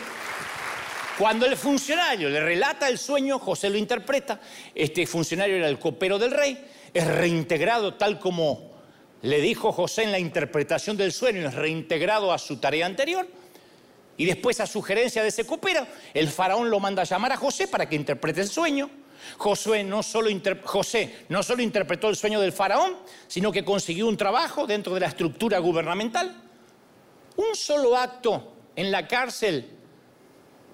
[1.18, 4.40] cuando el funcionario le relata el sueño, José lo interpreta,
[4.74, 8.76] este funcionario era el copero del rey, es reintegrado tal como
[9.22, 13.26] le dijo José en la interpretación del sueño, es reintegrado a su tarea anterior.
[14.18, 17.68] Y después, a sugerencia de ese copero, el faraón lo manda a llamar a José
[17.68, 18.88] para que interprete el sueño.
[19.36, 20.30] José no, solo
[20.64, 22.96] José no solo interpretó el sueño del faraón,
[23.26, 26.34] sino que consiguió un trabajo dentro de la estructura gubernamental.
[27.36, 29.75] Un solo acto en la cárcel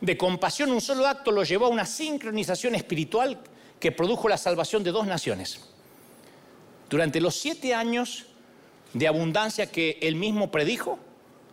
[0.03, 3.39] de compasión, un solo acto lo llevó a una sincronización espiritual
[3.79, 5.61] que produjo la salvación de dos naciones.
[6.91, 8.27] Durante los siete años
[8.93, 10.99] de abundancia que él mismo predijo,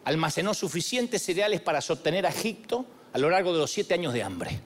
[0.03, 4.23] almacenó suficientes cereales para sostener a Egipto a lo largo de los siete años de
[4.23, 4.59] hambre.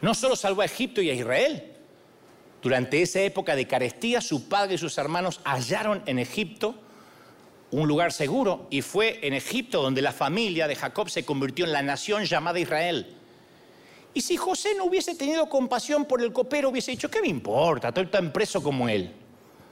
[0.00, 1.72] No solo salvó a Egipto y a Israel,
[2.62, 6.76] durante esa época de carestía, su padre y sus hermanos hallaron en Egipto
[7.80, 11.72] un lugar seguro y fue en Egipto donde la familia de Jacob se convirtió en
[11.72, 13.16] la nación llamada Israel.
[14.12, 17.88] Y si José no hubiese tenido compasión por el copero, hubiese dicho, ¿qué me importa?
[17.88, 19.12] Estoy tan preso como él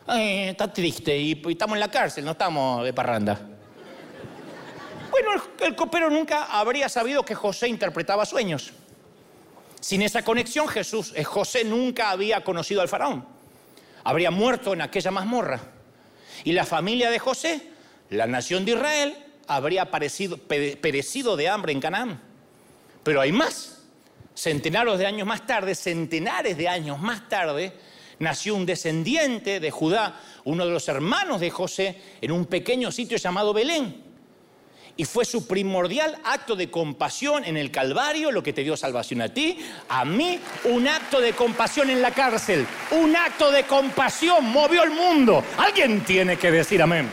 [0.06, 3.40] está triste y, estamos en la cárcel, no estamos de parranda.
[5.10, 8.72] Bueno, el, copero nunca habría sabido que José interpretaba sueños.
[9.80, 13.26] Sin esa conexión, Jesús, eh, José nunca había conocido al faraón.
[14.04, 15.60] Habría muerto en aquella mazmorra.
[16.44, 17.71] Y la familia de José,
[18.12, 22.20] la nación de Israel, habría perecido de hambre en Canaán.
[23.02, 23.82] Pero hay más.
[24.34, 27.72] Centenares de años más tarde, centenares de años más tarde,
[28.18, 33.18] nació un descendiente de Judá, uno de los hermanos de José, en un pequeño sitio
[33.18, 34.12] llamado Belén.
[34.96, 39.22] Y fue su primordial acto de compasión en el Calvario lo que te dio salvación
[39.22, 39.58] a ti,
[39.88, 44.90] a mí, un acto de compasión en la cárcel, un acto de compasión movió el
[44.90, 45.42] mundo.
[45.56, 47.08] Alguien tiene que decir amén.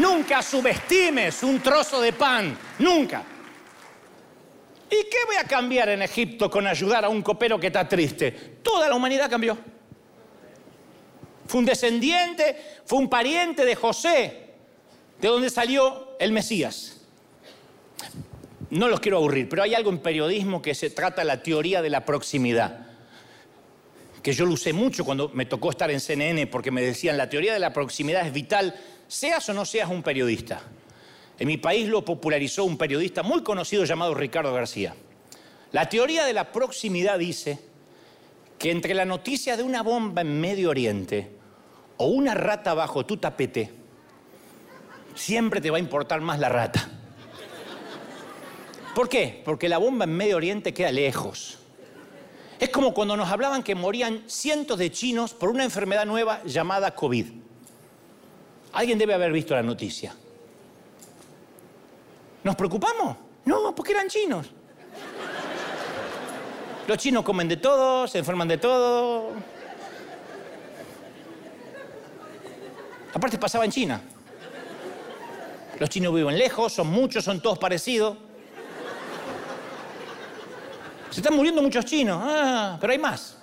[0.00, 3.22] Nunca subestimes un trozo de pan, nunca.
[4.90, 8.30] ¿Y qué voy a cambiar en Egipto con ayudar a un copero que está triste?
[8.62, 9.56] Toda la humanidad cambió.
[11.46, 14.54] Fue un descendiente, fue un pariente de José,
[15.20, 17.00] de donde salió el Mesías.
[18.70, 21.80] no los quiero aburrir, pero hay algo en periodismo que se trata de la teoría
[21.82, 22.86] de la proximidad,
[24.22, 27.28] que yo lo usé mucho cuando me tocó estar en CNN, porque me decían, la
[27.28, 28.74] teoría de la proximidad es vital,
[29.08, 30.62] seas o no seas un periodista.
[31.38, 34.94] En mi país lo popularizó un periodista muy conocido llamado Ricardo García.
[35.72, 37.58] La teoría de la proximidad dice
[38.58, 41.30] que entre la noticia de una bomba en Medio Oriente
[41.96, 43.72] o una rata bajo tu tapete,
[45.14, 46.88] siempre te va a importar más la rata.
[48.94, 49.42] ¿Por qué?
[49.44, 51.58] Porque la bomba en Medio Oriente queda lejos.
[52.60, 56.94] Es como cuando nos hablaban que morían cientos de chinos por una enfermedad nueva llamada
[56.94, 57.26] COVID.
[58.74, 60.14] Alguien debe haber visto la noticia.
[62.42, 63.16] ¿Nos preocupamos?
[63.44, 64.50] No, porque eran chinos.
[66.86, 69.30] Los chinos comen de todo, se enferman de todo.
[73.14, 74.00] Aparte pasaba en China.
[75.78, 78.16] Los chinos viven lejos, son muchos, son todos parecidos.
[81.10, 83.38] Se están muriendo muchos chinos, ah, pero hay más.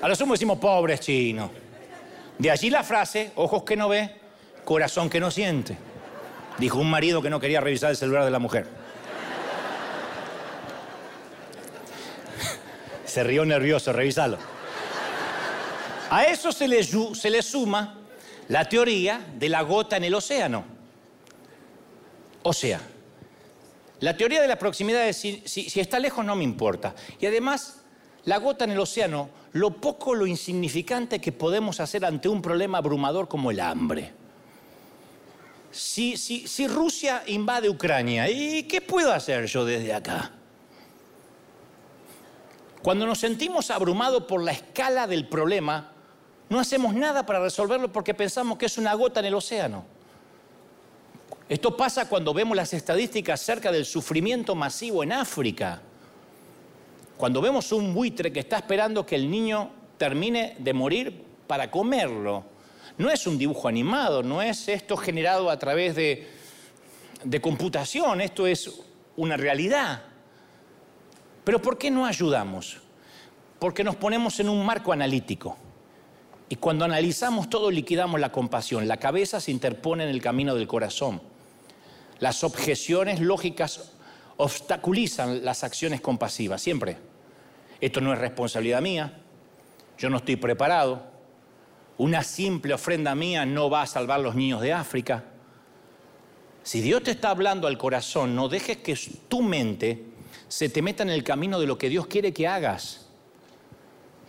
[0.00, 1.50] A lo sumo decimos pobres chinos.
[2.38, 4.14] De allí la frase, ojos que no ve,
[4.64, 5.76] corazón que no siente.
[6.58, 8.66] Dijo un marido que no quería revisar el celular de la mujer.
[13.04, 14.38] Se rió nervioso, revisalo.
[16.10, 17.98] A eso se le, se le suma
[18.48, 20.64] la teoría de la gota en el océano.
[22.42, 22.80] O sea,
[24.00, 26.94] la teoría de la proximidad es si, si, está lejos no me importa.
[27.20, 27.82] Y además,
[28.24, 32.78] la gota en el océano, lo poco, lo insignificante que podemos hacer ante un problema
[32.78, 34.12] abrumador como el hambre.
[35.70, 40.32] Si, si Rusia invade Ucrania, ¿y qué puedo hacer yo desde acá?
[42.82, 45.92] Cuando nos sentimos abrumados por la escala del problema,
[46.48, 49.84] no hacemos nada para resolverlo porque pensamos que es una gota en el océano.
[51.48, 55.82] Esto pasa cuando vemos las estadísticas acerca del sufrimiento masivo en África.
[57.18, 62.44] Cuando vemos un buitre que está esperando que el niño termine de morir para comerlo.
[62.96, 66.28] No es un dibujo animado, no es esto generado a través de,
[67.24, 68.80] de computación, esto es
[69.16, 70.04] una realidad.
[71.42, 72.78] Pero ¿por qué no ayudamos?
[73.58, 75.56] Porque nos ponemos en un marco analítico.
[76.48, 78.86] Y cuando analizamos todo liquidamos la compasión.
[78.86, 81.20] La cabeza se interpone en el camino del corazón.
[82.20, 83.92] Las objeciones lógicas
[84.36, 87.07] obstaculizan las acciones compasivas, siempre.
[87.80, 89.20] Esto no es responsabilidad mía,
[89.98, 91.02] yo no estoy preparado,
[91.98, 95.24] una simple ofrenda mía no va a salvar los niños de África.
[96.62, 98.96] Si Dios te está hablando al corazón, no dejes que
[99.28, 100.04] tu mente
[100.48, 103.06] se te meta en el camino de lo que Dios quiere que hagas.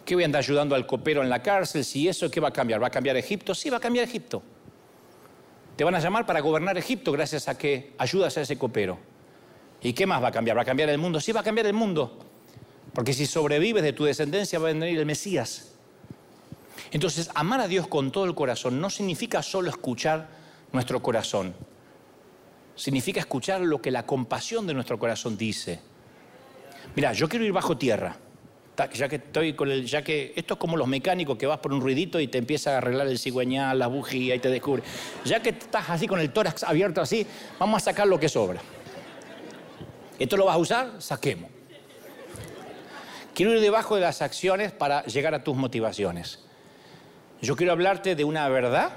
[0.05, 1.85] ¿Qué voy a andar ayudando al copero en la cárcel?
[1.85, 2.81] Si eso, ¿qué va a cambiar?
[2.81, 3.53] ¿Va a cambiar Egipto?
[3.53, 4.41] Sí, va a cambiar Egipto.
[5.75, 8.97] Te van a llamar para gobernar Egipto gracias a que ayudas a ese copero.
[9.81, 10.57] ¿Y qué más va a cambiar?
[10.57, 11.19] ¿Va a cambiar el mundo?
[11.21, 12.17] Sí, va a cambiar el mundo.
[12.93, 15.73] Porque si sobrevives de tu descendencia va a venir el Mesías.
[16.91, 20.27] Entonces, amar a Dios con todo el corazón no significa solo escuchar
[20.71, 21.53] nuestro corazón.
[22.75, 25.79] Significa escuchar lo que la compasión de nuestro corazón dice.
[26.95, 28.17] Mira, yo quiero ir bajo tierra.
[28.93, 31.73] Ya que estoy con el, ya que esto es como los mecánicos que vas por
[31.73, 34.83] un ruidito y te empieza a arreglar el cigüeñal, la bujía y te descubre.
[35.25, 37.27] Ya que estás así con el tórax abierto así,
[37.59, 38.61] vamos a sacar lo que sobra.
[40.17, 40.91] ¿Esto lo vas a usar?
[40.99, 41.58] Saquemos.
[43.39, 46.39] Quiero ir debajo de las acciones para llegar a tus motivaciones.
[47.41, 48.91] Yo quiero hablarte de una verdad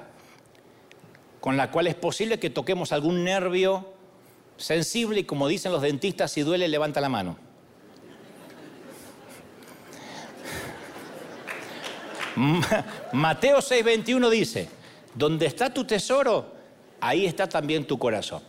[1.40, 3.94] con la cual es posible que toquemos algún nervio
[4.56, 7.38] sensible y como dicen los dentistas, si duele, levanta la mano.
[13.12, 14.68] Mateo 6:21 dice,
[15.14, 16.52] donde está tu tesoro,
[17.00, 18.42] ahí está también tu corazón.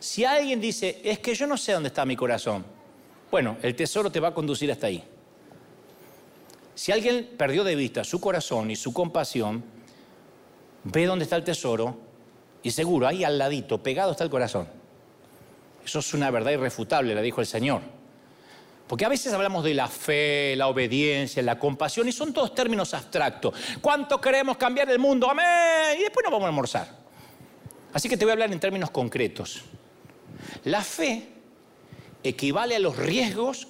[0.00, 2.62] Si alguien dice, es que yo no sé dónde está mi corazón,
[3.30, 5.02] bueno, el tesoro te va a conducir hasta ahí.
[6.80, 9.62] Si alguien perdió de vista su corazón y su compasión,
[10.84, 11.94] ve dónde está el tesoro
[12.62, 14.66] y seguro, ahí al ladito, pegado está el corazón.
[15.84, 17.82] Eso es una verdad irrefutable, le dijo el Señor.
[18.88, 22.94] Porque a veces hablamos de la fe, la obediencia, la compasión, y son todos términos
[22.94, 23.52] abstractos.
[23.82, 25.28] ¿Cuánto queremos cambiar el mundo?
[25.28, 25.98] Amén.
[25.98, 26.96] Y después nos vamos a almorzar.
[27.92, 29.64] Así que te voy a hablar en términos concretos.
[30.64, 31.28] La fe
[32.22, 33.68] equivale a los riesgos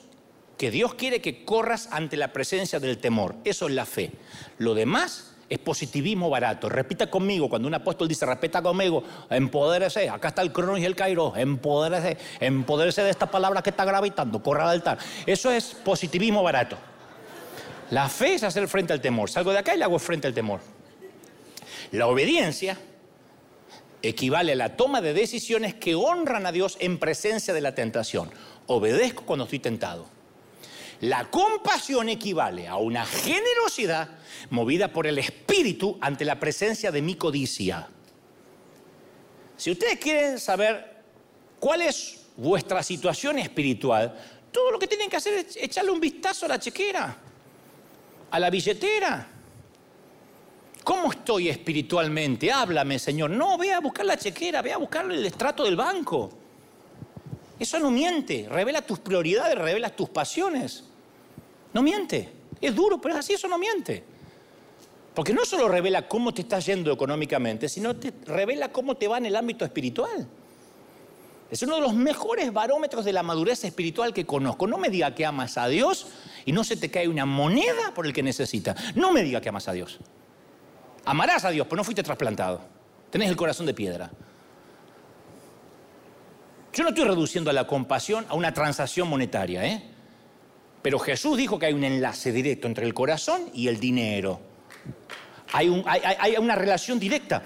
[0.60, 3.34] que Dios quiere que corras ante la presencia del temor.
[3.44, 4.10] Eso es la fe.
[4.58, 6.68] Lo demás es positivismo barato.
[6.68, 10.94] Repita conmigo, cuando un apóstol dice, repita conmigo, empodérese, acá está el crono y el
[10.94, 14.98] cairo, empodérese, empodérese de esta palabra que está gravitando, corra al altar.
[15.24, 16.76] Eso es positivismo barato.
[17.90, 19.30] La fe es hacer frente al temor.
[19.30, 20.60] Salgo de acá y le hago frente al temor.
[21.92, 22.76] La obediencia
[24.02, 28.30] equivale a la toma de decisiones que honran a Dios en presencia de la tentación.
[28.66, 30.19] Obedezco cuando estoy tentado.
[31.00, 34.08] La compasión equivale a una generosidad
[34.50, 37.88] movida por el Espíritu ante la presencia de mi codicia.
[39.56, 41.02] Si ustedes quieren saber
[41.58, 44.14] cuál es vuestra situación espiritual,
[44.52, 47.16] todo lo que tienen que hacer es echarle un vistazo a la chequera,
[48.30, 49.26] a la billetera.
[50.84, 52.52] ¿Cómo estoy espiritualmente?
[52.52, 53.30] Háblame, Señor.
[53.30, 56.30] No, ve a buscar la chequera, ve a buscar el estrato del banco.
[57.58, 60.89] Eso no miente, revela tus prioridades, revela tus pasiones.
[61.72, 62.28] No miente.
[62.60, 64.04] Es duro, pero es así, eso no miente.
[65.14, 69.18] Porque no solo revela cómo te estás yendo económicamente, sino te revela cómo te va
[69.18, 70.28] en el ámbito espiritual.
[71.50, 74.68] Es uno de los mejores barómetros de la madurez espiritual que conozco.
[74.68, 76.06] No me diga que amas a Dios
[76.44, 78.76] y no se te cae una moneda por el que necesita.
[78.94, 79.98] No me diga que amas a Dios.
[81.04, 82.60] Amarás a Dios, pero no fuiste trasplantado.
[83.10, 84.10] Tenés el corazón de piedra.
[86.72, 89.82] Yo no estoy reduciendo a la compasión a una transacción monetaria, ¿eh?
[90.82, 94.40] Pero Jesús dijo que hay un enlace directo entre el corazón y el dinero.
[95.52, 97.42] Hay, una relación directa.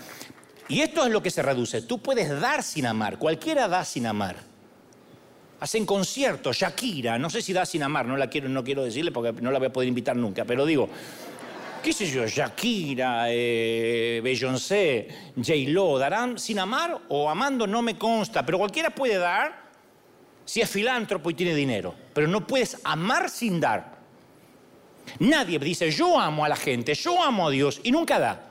[0.69, 1.83] Y esto es lo que se reduce.
[1.83, 3.19] Tú puedes dar sin amar.
[3.19, 4.37] Cualquiera da sin amar.
[5.61, 9.13] Hacen conciertos, Shakira, no sé si da sin amar, no la quiero, no quiero decirle
[9.13, 10.91] porque no la voy a poder invitar nunca, pero digo,
[11.83, 17.67] qué sé yo, Shakira, eh, Beyoncé, J-Lo, ¿darán sin amar o amando?
[17.67, 19.64] No me consta, pero cualquiera puede dar
[20.45, 23.95] si es filántropo y tiene dinero, pero no puedes amar sin dar.
[25.19, 28.51] Nadie dice, yo amo a la gente, yo amo a Dios y nunca da.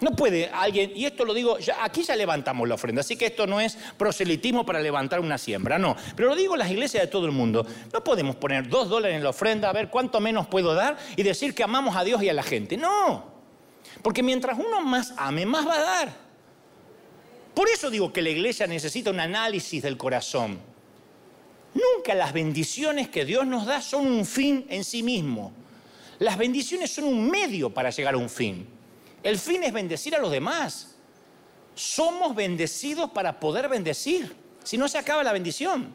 [0.00, 3.26] No puede alguien, y esto lo digo, ya, aquí ya levantamos la ofrenda, así que
[3.26, 5.96] esto no es proselitismo para levantar una siembra, no.
[6.14, 7.66] Pero lo digo en las iglesias de todo el mundo.
[7.92, 11.22] No podemos poner dos dólares en la ofrenda, a ver cuánto menos puedo dar y
[11.24, 12.76] decir que amamos a Dios y a la gente.
[12.76, 13.24] No.
[14.02, 16.27] Porque mientras uno más ame, más va a dar.
[17.58, 20.60] Por eso digo que la iglesia necesita un análisis del corazón.
[21.74, 25.50] Nunca las bendiciones que Dios nos da son un fin en sí mismo.
[26.20, 28.64] Las bendiciones son un medio para llegar a un fin.
[29.24, 30.94] El fin es bendecir a los demás.
[31.74, 34.36] Somos bendecidos para poder bendecir.
[34.62, 35.92] Si no se acaba la bendición.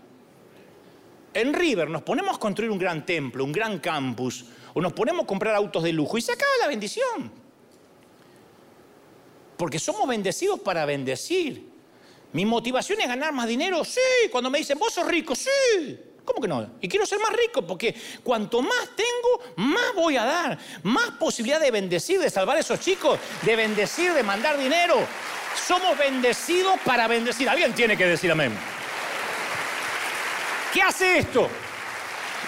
[1.33, 5.23] En River nos ponemos a construir un gran templo, un gran campus, o nos ponemos
[5.23, 7.42] a comprar autos de lujo y se acaba la bendición.
[9.63, 11.65] Porque somos bendecidos para bendecir.
[12.33, 14.01] Mi motivación es ganar más dinero, sí.
[14.29, 15.49] Cuando me dicen, vos sos rico, sí.
[16.25, 16.71] ¿Cómo que no?
[16.81, 20.59] Y quiero ser más rico porque cuanto más tengo, más voy a dar.
[20.83, 24.97] Más posibilidad de bendecir, de salvar a esos chicos, de bendecir, de mandar dinero.
[25.65, 27.47] Somos bendecidos para bendecir.
[27.47, 28.51] Alguien tiene que decir amén.
[30.73, 31.47] ¿Qué hace esto?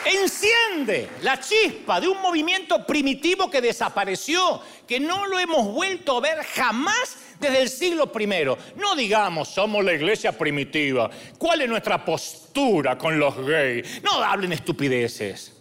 [0.05, 6.21] Enciende la chispa de un movimiento primitivo que desapareció, que no lo hemos vuelto a
[6.21, 8.27] ver jamás desde el siglo I.
[8.75, 11.09] No digamos, somos la iglesia primitiva.
[11.37, 14.03] ¿Cuál es nuestra postura con los gays?
[14.03, 15.53] No hablen estupideces.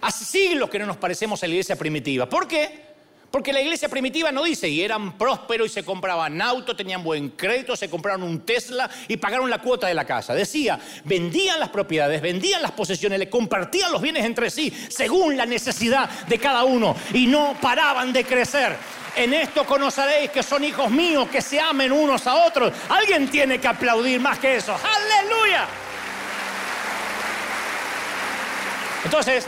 [0.00, 2.28] Hace siglos que no nos parecemos a la iglesia primitiva.
[2.28, 2.87] ¿Por qué?
[3.30, 7.30] Porque la iglesia primitiva no dice, y eran prósperos y se compraban autos, tenían buen
[7.30, 10.34] crédito, se compraron un Tesla y pagaron la cuota de la casa.
[10.34, 15.44] Decía, vendían las propiedades, vendían las posesiones, le compartían los bienes entre sí según la
[15.44, 18.76] necesidad de cada uno y no paraban de crecer.
[19.14, 22.72] En esto conoceréis que son hijos míos, que se amen unos a otros.
[22.88, 24.72] Alguien tiene que aplaudir más que eso.
[24.74, 25.66] Aleluya.
[29.04, 29.46] Entonces,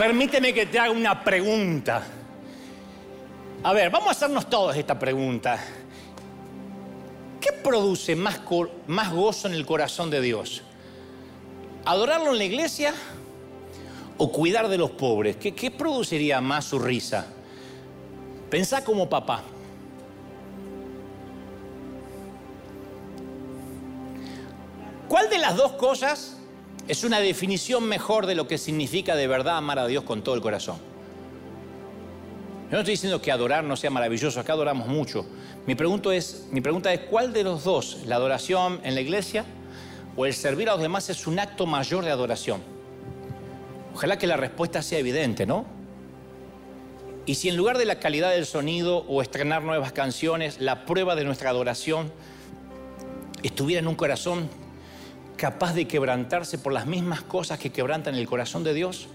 [0.00, 2.02] Permíteme que te haga una pregunta.
[3.62, 5.62] A ver, vamos a hacernos todos esta pregunta.
[7.38, 8.40] ¿Qué produce más,
[9.12, 10.62] gozo en el corazón de Dios?
[11.84, 12.94] ¿Adorarlo en la iglesia
[14.16, 15.36] o cuidar de los pobres?
[15.36, 17.26] ¿Qué, qué produciría más su risa?
[18.48, 19.42] Pensá como papá.
[25.10, 26.39] ¿Cuál de las dos cosas
[26.88, 30.34] es una definición mejor de lo que significa de verdad amar a Dios con todo
[30.34, 30.76] el corazón.
[32.70, 35.26] Yo no estoy diciendo que adorar no sea maravilloso, acá adoramos mucho.
[35.66, 39.44] Mi, pregunta es, mi pregunta es, ¿cuál de los dos, la adoración en la iglesia
[40.16, 42.62] o el servir a los demás es un acto mayor de adoración?
[43.94, 45.66] Ojalá que la respuesta sea evidente, ¿no?
[47.26, 51.16] Y si en lugar de la calidad del sonido o estrenar nuevas canciones, la prueba
[51.16, 52.12] de nuestra adoración
[53.42, 54.48] estuviera en un corazón
[55.40, 59.08] capaz de quebrantarse por las mismas cosas que quebrantan el corazón de Dios.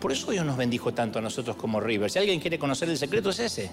[0.00, 2.10] Por eso Dios nos bendijo tanto a nosotros como River.
[2.10, 3.70] Si alguien quiere conocer el secreto es ese.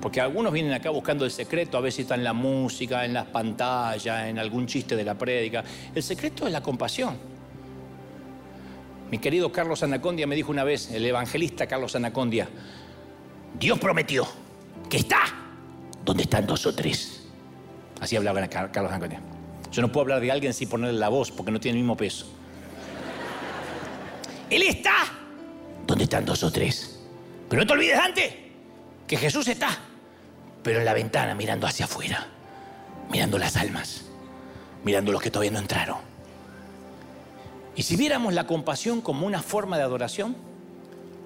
[0.00, 3.12] Porque algunos vienen acá buscando el secreto, a ver si está en la música, en
[3.12, 5.62] las pantallas, en algún chiste de la prédica.
[5.94, 7.18] El secreto es la compasión.
[9.10, 12.48] Mi querido Carlos Anacondia me dijo una vez, el evangelista Carlos Anacondia,
[13.60, 14.26] Dios prometió
[14.88, 15.20] que está
[16.02, 17.26] donde están dos o tres.
[18.00, 19.33] Así hablaba Carlos Antonio.
[19.74, 21.96] Yo no puedo hablar de alguien sin ponerle la voz porque no tiene el mismo
[21.96, 22.26] peso.
[24.48, 24.94] Él está
[25.84, 27.00] donde están dos o tres.
[27.48, 28.34] Pero no te olvides antes
[29.08, 29.76] que Jesús está,
[30.62, 32.28] pero en la ventana mirando hacia afuera,
[33.10, 34.04] mirando las almas,
[34.84, 35.98] mirando los que todavía no entraron.
[37.74, 40.36] Y si viéramos la compasión como una forma de adoración,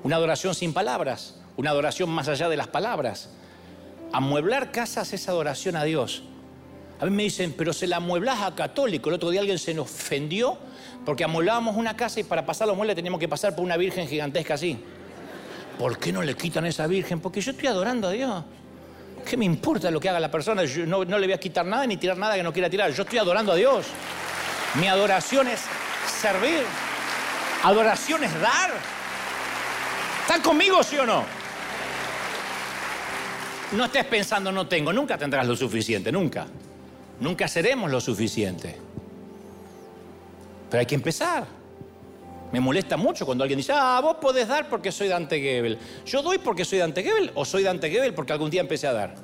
[0.05, 3.29] una adoración sin palabras, una adoración más allá de las palabras,
[4.11, 6.23] amueblar casas es adoración a Dios.
[7.01, 9.09] A mí me dicen, pero se la amueblas a católico.
[9.09, 10.59] El otro día alguien se nos ofendió
[11.05, 14.09] porque amueblábamos una casa y para pasar los muebles teníamos que pasar por una virgen
[14.09, 14.79] gigantesca así.
[15.79, 17.21] ¿Por qué no le quitan a esa virgen?
[17.21, 18.45] Porque yo estoy adorando a Dios.
[19.25, 20.65] ¿Qué me importa lo que haga la persona?
[20.65, 22.93] Yo no, no le voy a quitar nada ni tirar nada que no quiera tirar.
[22.93, 23.87] Yo estoy adorando a Dios.
[24.81, 25.61] Mi adoración es
[26.21, 26.65] servir.
[27.63, 28.71] Adoración es dar.
[30.23, 31.25] ¿Están conmigo, sí o no?
[33.73, 36.47] No estés pensando no tengo, nunca tendrás lo suficiente, nunca.
[37.21, 38.77] Nunca seremos lo suficiente.
[40.71, 41.47] Pero hay que empezar.
[42.53, 45.79] Me molesta mucho cuando alguien dice, ah, vos podés dar porque soy Dante Gebel.
[46.07, 48.93] ¿Yo doy porque soy Dante Gebel o soy Dante Gebel porque algún día empecé a
[48.93, 49.15] dar?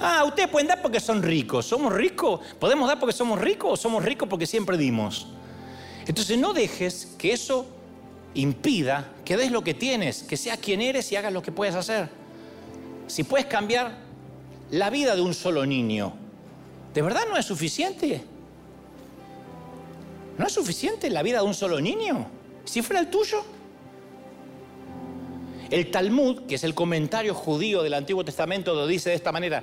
[0.00, 1.66] Ah, ustedes pueden dar porque son ricos.
[1.66, 2.40] ¿Somos ricos?
[2.58, 5.28] ¿Podemos dar porque somos ricos o somos ricos porque siempre dimos?
[6.06, 7.66] Entonces no dejes que eso
[8.34, 11.74] impida que des lo que tienes, que seas quien eres y hagas lo que puedes
[11.74, 12.08] hacer.
[13.06, 14.07] Si puedes cambiar
[14.70, 16.12] la vida de un solo niño,
[16.94, 18.22] ¿de verdad no es suficiente?
[20.36, 22.26] ¿No es suficiente la vida de un solo niño?
[22.64, 23.42] Si fuera el tuyo.
[25.70, 29.62] El Talmud, que es el comentario judío del Antiguo Testamento, lo dice de esta manera,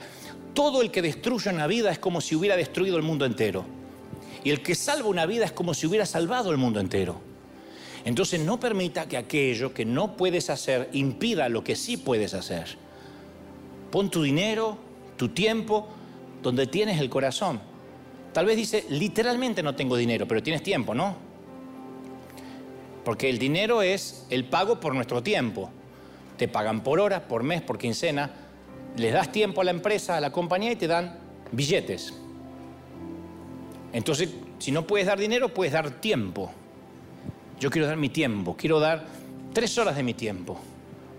[0.53, 3.65] todo el que destruye una vida es como si hubiera destruido el mundo entero.
[4.43, 7.19] Y el que salva una vida es como si hubiera salvado el mundo entero.
[8.05, 12.77] Entonces no permita que aquello que no puedes hacer impida lo que sí puedes hacer.
[13.91, 14.77] Pon tu dinero,
[15.17, 15.87] tu tiempo,
[16.41, 17.59] donde tienes el corazón.
[18.33, 21.15] Tal vez dice, literalmente no tengo dinero, pero tienes tiempo, ¿no?
[23.03, 25.69] Porque el dinero es el pago por nuestro tiempo.
[26.37, 28.31] Te pagan por hora, por mes, por quincena.
[28.97, 31.17] Les das tiempo a la empresa, a la compañía y te dan
[31.51, 32.13] billetes.
[33.93, 36.51] Entonces, si no puedes dar dinero, puedes dar tiempo.
[37.59, 39.05] Yo quiero dar mi tiempo, quiero dar
[39.53, 40.59] tres horas de mi tiempo,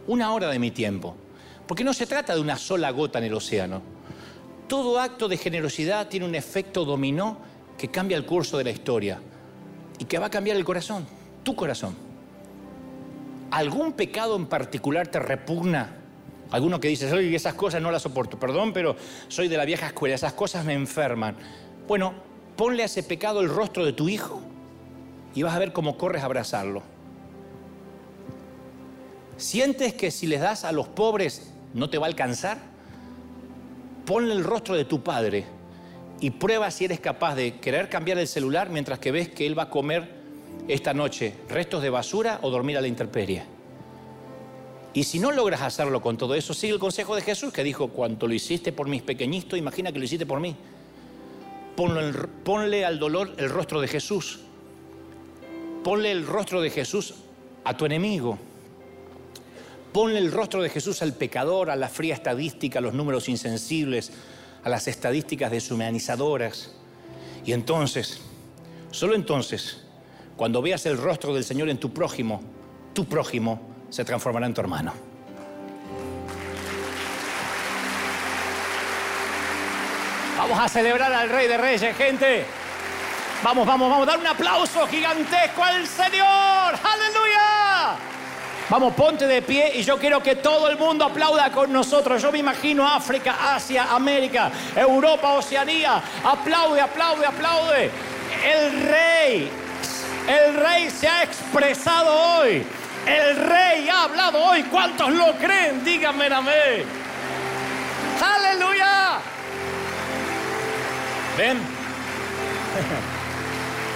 [0.07, 1.17] una hora de mi tiempo.
[1.67, 3.83] Porque no se trata de una sola gota en el océano.
[4.69, 7.39] Todo acto de generosidad tiene un efecto dominó
[7.79, 9.21] que cambia el curso de la historia
[9.99, 11.07] y que va a cambiar el corazón,
[11.43, 11.97] tu corazón.
[13.51, 15.97] ¿Algún pecado en particular te repugna?
[16.51, 18.97] Alguno que dice, oye, esas cosas no las soporto, perdón, pero
[19.29, 21.37] soy de la vieja escuela, esas cosas me enferman.
[21.89, 22.15] Bueno,
[22.57, 24.41] ponle a ese pecado el rostro de tu hijo
[25.35, 26.83] y vas a ver cómo corres a abrazarlo.
[29.37, 32.59] ¿Sientes que si les das a los pobres no te va a alcanzar?
[34.05, 35.45] Ponle el rostro de tu padre
[36.21, 39.59] y prueba si eres capaz de querer cambiar el celular mientras que ves que él
[39.59, 40.09] va a comer
[40.69, 43.45] esta noche restos de basura o dormir a la intemperie.
[44.95, 47.89] Y si no logras hacerlo con todo eso, sigue el consejo de Jesús que dijo,
[47.89, 50.57] cuanto lo hiciste por mis pequeñitos, imagina que lo hiciste por mí.
[52.45, 54.41] ponle al dolor el rostro de Jesús.
[55.85, 57.15] Ponle el rostro de Jesús
[57.65, 58.39] a tu enemigo.
[59.97, 64.13] Ponle el rostro de Jesús al pecador, a la fría estadística, a los números insensibles,
[64.63, 66.71] a las estadísticas deshumanizadoras.
[67.47, 68.21] Y entonces,
[68.91, 69.87] solo entonces,
[70.37, 72.43] cuando veas el rostro del Señor en tu prójimo,
[72.93, 74.93] tu prójimo se transformará en tu hermano.
[80.37, 82.45] Vamos a celebrar al Rey de Reyes, gente.
[83.43, 86.75] Vamos, vamos, vamos, dar un aplauso gigantesco al Señor.
[86.85, 88.16] Aleluya.
[88.69, 92.21] Vamos, ponte de pie y yo quiero que todo el mundo aplauda con nosotros.
[92.21, 96.03] Yo me imagino África, Asia, América, Europa, Oceanía.
[96.25, 97.91] Aplaude, aplaude, aplaude.
[98.45, 99.49] El rey,
[100.27, 102.67] el rey se ha expresado hoy.
[103.07, 104.65] El rey ha hablado hoy.
[104.65, 105.85] ¿Cuántos lo creen?
[105.85, 106.85] Díganme amén.
[108.21, 109.19] Aleluya.
[111.39, 111.61] Ven.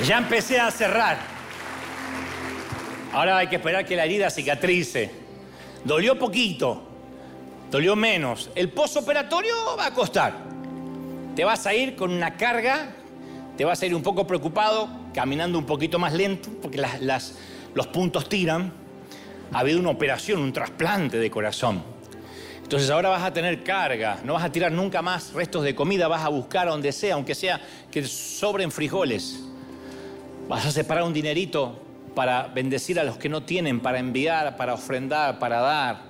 [0.06, 1.29] Ya empecé a cerrar.
[3.12, 5.10] Ahora hay que esperar que la herida cicatrice.
[5.84, 6.82] Dolió poquito,
[7.70, 8.50] dolió menos.
[8.54, 10.34] El postoperatorio va a costar.
[11.34, 12.92] Te vas a ir con una carga,
[13.56, 16.80] te vas a ir un poco preocupado, caminando un poquito más lento, porque
[17.74, 18.72] los puntos tiran.
[19.52, 21.82] Ha habido una operación, un trasplante de corazón.
[22.62, 26.06] Entonces ahora vas a tener carga, no vas a tirar nunca más restos de comida,
[26.06, 29.40] vas a buscar donde sea, aunque sea que sobren frijoles.
[30.46, 34.74] Vas a separar un dinerito para bendecir a los que no tienen, para enviar, para
[34.74, 36.02] ofrendar, para dar.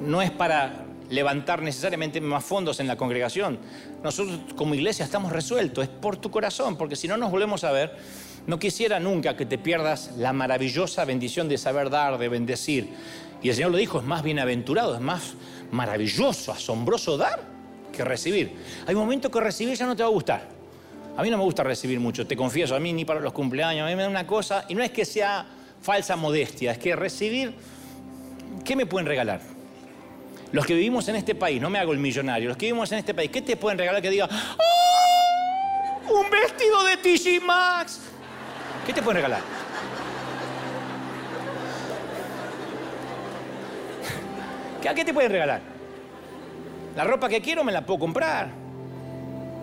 [0.00, 3.58] No es para levantar necesariamente más fondos en la congregación.
[4.02, 7.72] Nosotros como iglesia estamos resueltos, es por tu corazón, porque si no nos volvemos a
[7.72, 7.96] ver,
[8.46, 12.90] no quisiera nunca que te pierdas la maravillosa bendición de saber dar, de bendecir.
[13.42, 15.34] Y el Señor lo dijo, es más bienaventurado, es más
[15.70, 17.42] maravilloso, asombroso dar
[17.92, 18.56] que recibir.
[18.86, 20.55] Hay momentos que recibir ya no te va a gustar.
[21.16, 23.86] A mí no me gusta recibir mucho, te confieso, a mí ni para los cumpleaños,
[23.86, 25.46] a mí me da una cosa, y no es que sea
[25.80, 27.54] falsa modestia, es que recibir,
[28.64, 29.40] ¿qué me pueden regalar?
[30.52, 32.98] Los que vivimos en este país, no me hago el millonario, los que vivimos en
[32.98, 36.20] este país, ¿qué te pueden regalar que diga, ¡Oh!
[36.20, 38.00] un vestido de TG Max?
[38.84, 39.40] ¿Qué te pueden regalar?
[44.88, 45.60] ¿A qué te pueden regalar?
[46.94, 48.65] La ropa que quiero me la puedo comprar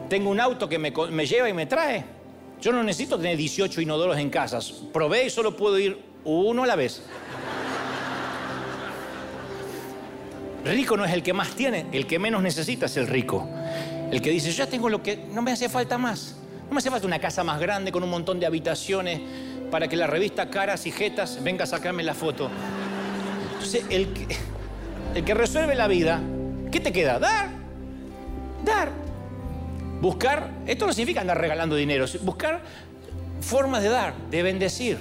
[0.10, 0.92] tengo un auto que me,
[1.26, 2.04] lleva y me trae.
[2.62, 4.60] Yo no necesito tener 18 inodoros en casa.
[4.92, 7.04] Probé y solo puedo ir uno a la vez.
[10.64, 13.48] Rico no es el que más tiene, el que menos necesita es el rico.
[14.12, 16.38] El que dice, ya tengo lo que no me hace falta más.
[16.68, 19.20] No me hace falta una casa más grande con un montón de habitaciones
[19.70, 22.50] para que la revista Caras y Jetas venga a sacarme la foto.
[23.54, 26.22] Entonces, el que resuelve la vida,
[26.72, 27.20] ¿qué te queda?
[27.20, 27.50] Dar.
[28.64, 29.03] Dar.
[30.04, 32.62] Buscar, esto no significa andar regalando dinero, buscar
[33.40, 34.98] formas de dar, de bendecir.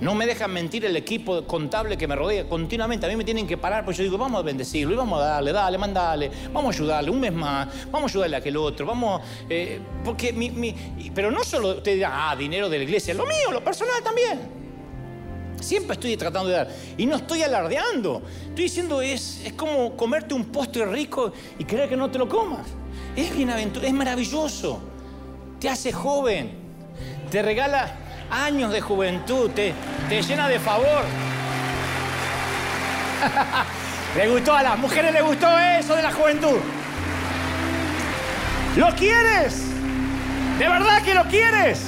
[0.00, 3.04] No me dejan mentir el equipo contable que me rodea continuamente.
[3.04, 5.24] A mí me tienen que parar, pues yo digo, vamos a bendecirlo y vamos a
[5.24, 8.86] darle, dale, mandale, vamos a ayudarle un mes más, vamos a ayudarle a aquel otro,
[8.86, 9.20] vamos.
[9.50, 10.32] Eh, porque
[11.12, 14.38] pero no solo usted dirá, ah, dinero de la iglesia, lo mío, lo personal también.
[15.60, 16.68] Siempre estoy tratando de dar.
[16.96, 18.22] Y no estoy alardeando.
[18.50, 22.28] Estoy diciendo, es, es como comerte un postre rico y creer que no te lo
[22.28, 22.68] comas.
[23.16, 24.80] Es bienaventurado, es maravilloso.
[25.60, 26.52] Te hace joven.
[27.30, 27.92] Te regala
[28.30, 29.50] años de juventud.
[29.50, 29.72] Te,
[30.08, 31.04] te llena de favor.
[34.16, 36.58] le gustó a las mujeres, le gustó eso de la juventud.
[38.76, 39.62] ¿Lo quieres?
[40.58, 41.86] ¿De verdad que lo quieres?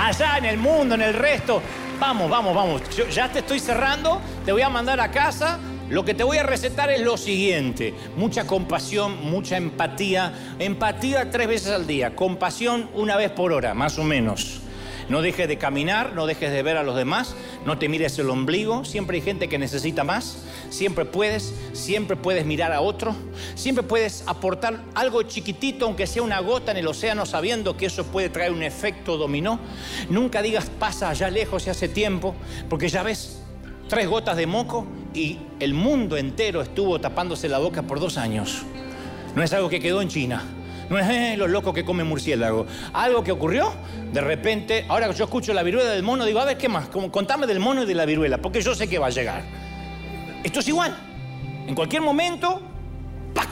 [0.00, 1.60] Allá en el mundo, en el resto.
[2.00, 2.82] Vamos, vamos, vamos.
[3.10, 4.20] ya te estoy cerrando.
[4.44, 5.58] Te voy a mandar a casa
[5.90, 11.48] lo que te voy a recetar es lo siguiente, mucha compasión, mucha empatía, empatía tres
[11.48, 14.60] veces al día, compasión una vez por hora, más o menos.
[15.08, 17.34] No dejes de caminar, no dejes de ver a los demás,
[17.64, 22.44] no te mires el ombligo, siempre hay gente que necesita más, siempre puedes, siempre puedes
[22.44, 23.16] mirar a otro,
[23.54, 28.04] siempre puedes aportar algo chiquitito, aunque sea una gota en el océano, sabiendo que eso
[28.04, 29.58] puede traer un efecto dominó.
[30.10, 32.34] Nunca digas pasa allá lejos y hace tiempo,
[32.68, 33.40] porque ya ves,
[33.88, 38.62] tres gotas de moco y el mundo entero estuvo tapándose la boca por dos años.
[39.34, 40.42] No es algo que quedó en China.
[40.88, 42.66] No es eh, los locos que comen murciélago.
[42.92, 43.72] Algo que ocurrió,
[44.12, 46.88] de repente, ahora que yo escucho la viruela del mono, digo, a ver, ¿qué más?
[46.88, 49.42] contame del mono y de la viruela, porque yo sé que va a llegar.
[50.42, 50.96] Esto es igual.
[51.66, 52.62] En cualquier momento,
[53.34, 53.48] ¡pac!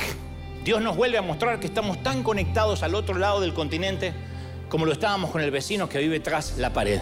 [0.64, 4.14] Dios nos vuelve a mostrar que estamos tan conectados al otro lado del continente
[4.68, 7.00] como lo estábamos con el vecino que vive tras la pared.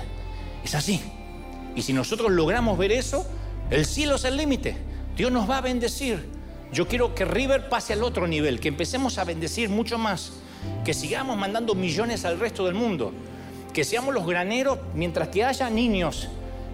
[0.64, 1.00] Es así.
[1.74, 3.26] Y si nosotros logramos ver eso,
[3.70, 4.76] el cielo es el límite.
[5.16, 6.28] Dios nos va a bendecir.
[6.72, 10.32] Yo quiero que River pase al otro nivel, que empecemos a bendecir mucho más,
[10.84, 13.12] que sigamos mandando millones al resto del mundo,
[13.72, 16.28] que seamos los graneros mientras que haya niños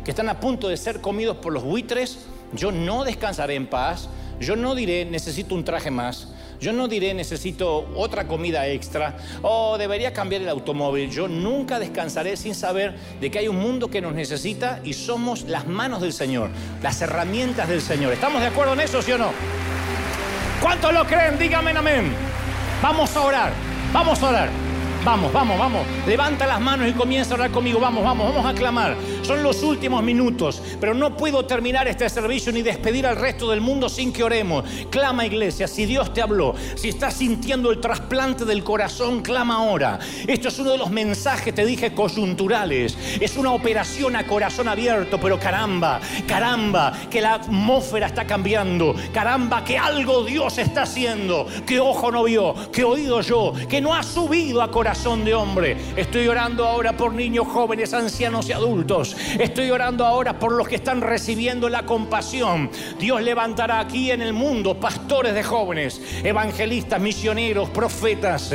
[0.04, 2.18] que están a punto de ser comidos por los buitres.
[2.52, 4.08] Yo no descansaré en paz.
[4.40, 6.28] Yo no diré necesito un traje más.
[6.60, 11.10] Yo no diré necesito otra comida extra o debería cambiar el automóvil.
[11.10, 15.44] Yo nunca descansaré sin saber de que hay un mundo que nos necesita y somos
[15.44, 16.50] las manos del Señor,
[16.82, 18.12] las herramientas del Señor.
[18.12, 19.30] ¿Estamos de acuerdo en eso, sí o no?
[20.60, 21.38] ¿Cuántos lo creen?
[21.38, 22.12] Díganme amén.
[22.82, 23.52] Vamos a orar,
[23.92, 24.70] vamos a orar.
[25.04, 25.86] Vamos, vamos, vamos.
[26.06, 27.80] Levanta las manos y comienza a orar conmigo.
[27.80, 28.94] Vamos, vamos, vamos a clamar.
[29.30, 33.60] Son los últimos minutos, pero no puedo terminar este servicio ni despedir al resto del
[33.60, 34.64] mundo sin que oremos.
[34.90, 40.00] Clama, iglesia, si Dios te habló, si estás sintiendo el trasplante del corazón, clama ahora.
[40.26, 42.98] Esto es uno de los mensajes, te dije, coyunturales.
[43.20, 48.96] Es una operación a corazón abierto, pero caramba, caramba, que la atmósfera está cambiando.
[49.14, 53.94] Caramba, que algo Dios está haciendo, que ojo no vio, que oído yo, que no
[53.94, 55.76] ha subido a corazón de hombre.
[55.94, 59.14] Estoy orando ahora por niños, jóvenes, ancianos y adultos.
[59.38, 62.70] Estoy orando ahora por los que están recibiendo la compasión.
[62.98, 68.54] Dios levantará aquí en el mundo pastores de jóvenes, evangelistas, misioneros, profetas.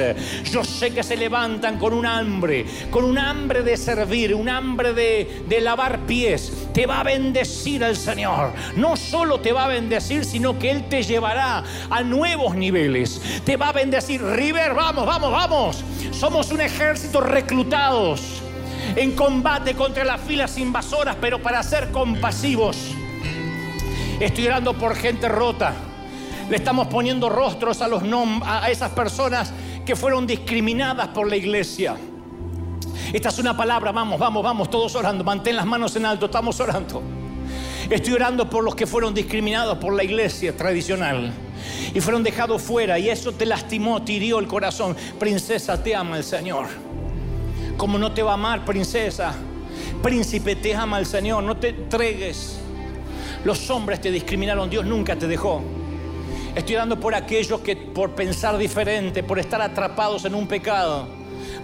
[0.52, 4.94] Yo sé que se levantan con un hambre, con un hambre de servir, un hambre
[4.94, 6.52] de, lavar pies.
[6.74, 8.52] Te va a bendecir el Señor.
[8.76, 13.42] No solo te va a bendecir, sino que Él te llevará a nuevos niveles.
[13.44, 14.22] Te va a bendecir.
[14.22, 15.84] River, vamos, vamos, vamos.
[16.12, 18.45] Somos un ejército reclutados.
[18.96, 22.78] En combate contra las filas invasoras, pero para ser compasivos.
[24.20, 25.74] Estoy orando por gente rota.
[26.50, 28.04] Le estamos poniendo rostros a, los
[28.44, 29.52] a esas personas
[29.86, 31.96] que fueron discriminadas por la iglesia.
[33.12, 35.24] Esta es una palabra, vamos, vamos, vamos, todos orando.
[35.24, 37.02] Mantén las manos en alto, estamos orando.
[37.90, 41.32] Estoy orando por los que fueron discriminados por la iglesia tradicional
[41.94, 44.96] y fueron dejados fuera y eso te lastimó, te hirió el corazón.
[45.20, 46.66] Princesa, te ama el Señor.
[47.78, 49.36] Como no te va a amar, princesa.
[50.02, 51.44] Príncipe, te ama el Señor.
[51.44, 52.60] No te entregues.
[53.44, 55.62] Los hombres te discriminaron, Dios nunca te dejó.
[56.56, 61.08] Estoy orando por aquellos que por pensar diferente, por estar atrapados en un pecado,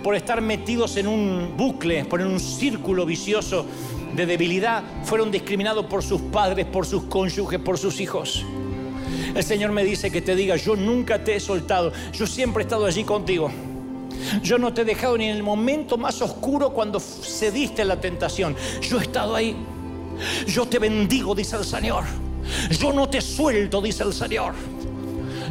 [0.04, 3.66] por estar metidos en un bucle, por en un círculo vicioso,
[4.14, 8.46] de debilidad fueron discriminados por sus padres, por sus cónyuges, por sus hijos.
[9.34, 12.66] El Señor me dice que te diga, yo nunca te he soltado, yo siempre he
[12.66, 13.50] estado allí contigo.
[14.42, 18.00] Yo no te he dejado ni en el momento más oscuro cuando cediste a la
[18.00, 18.56] tentación.
[18.82, 19.56] Yo he estado ahí.
[20.48, 22.04] Yo te bendigo, dice el Señor.
[22.70, 24.54] Yo no te suelto, dice el Señor.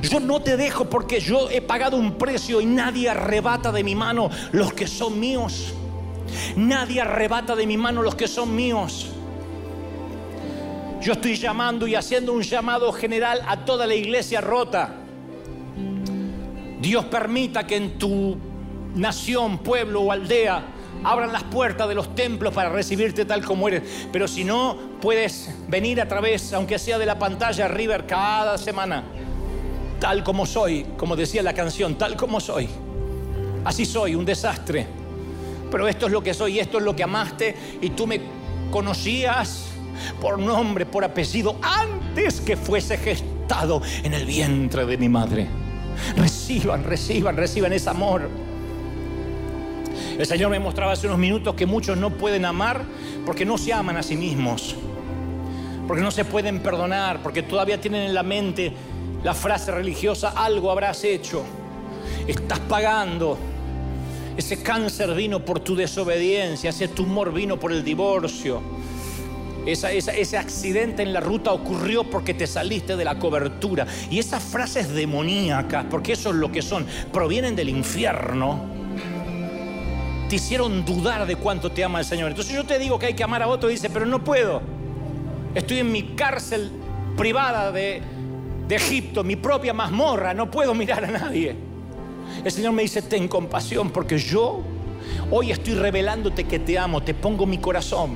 [0.03, 3.95] Yo no te dejo porque yo he pagado un precio y nadie arrebata de mi
[3.95, 5.75] mano los que son míos.
[6.57, 9.09] Nadie arrebata de mi mano los que son míos.
[11.01, 14.97] Yo estoy llamando y haciendo un llamado general a toda la iglesia rota.
[16.81, 18.37] Dios permita que en tu
[18.95, 20.62] nación, pueblo o aldea
[21.03, 23.83] abran las puertas de los templos para recibirte tal como eres.
[24.12, 29.05] Pero si no, puedes venir a través, aunque sea de la pantalla River, cada semana,
[29.99, 32.69] tal como soy, como decía la canción, tal como soy.
[33.65, 35.01] Así soy, un desastre
[35.71, 38.21] pero esto es lo que soy esto es lo que amaste y tú me
[38.71, 39.67] conocías
[40.21, 45.47] por nombre, por apellido, antes que fuese gestado en el vientre de mi madre.
[46.17, 48.31] Reciban, reciban, reciban ese amor.
[50.19, 52.85] El Señor me mostraba hace unos minutos que muchos no pueden amar
[53.25, 54.77] porque no se aman a sí mismos,
[55.87, 58.73] porque no se pueden perdonar, porque todavía tienen en la mente
[59.23, 61.43] la frase religiosa, algo habrás hecho,
[62.27, 63.39] estás pagando
[64.37, 68.62] ese cáncer vino por tu desobediencia, ese tumor vino por el divorcio.
[69.67, 73.87] ese accidente en la ruta ocurrió porque te saliste de la cobertura.
[74.11, 78.80] Y esas frases demoníacas, porque eso es lo que son, provienen del infierno,
[80.31, 82.28] te hicieron dudar de cuánto te ama el Señor.
[82.28, 84.62] Entonces yo te digo que hay que amar a otro dice, pero no puedo.
[85.57, 86.70] Estoy en mi cárcel
[87.16, 88.01] privada de,
[88.69, 91.57] de Egipto, mi propia mazmorra, no puedo mirar a nadie.
[92.44, 94.61] El Señor me dice, ten compasión porque yo
[95.32, 98.12] hoy estoy revelándote que te amo, te pongo mi corazón.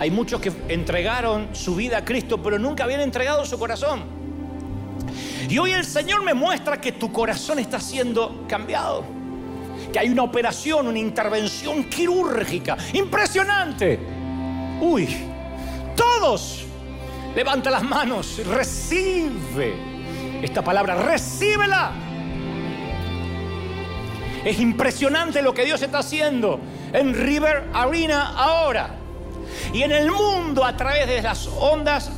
[0.00, 4.00] Hay muchos que entregaron su vida a Cristo, pero nunca habían entregado su corazón.
[5.46, 9.17] Y hoy el Señor me muestra que tu corazón está siendo cambiado.
[9.92, 13.98] Que hay una operación, una intervención quirúrgica impresionante.
[14.80, 15.08] Uy,
[15.96, 16.64] todos,
[17.34, 19.74] levanta las manos, recibe
[20.42, 21.92] esta palabra, recíbela
[24.44, 26.60] es impresionante lo que Dios está haciendo
[26.92, 28.94] en River Arena ahora.
[29.72, 32.10] Y en el mundo a través de las ondas,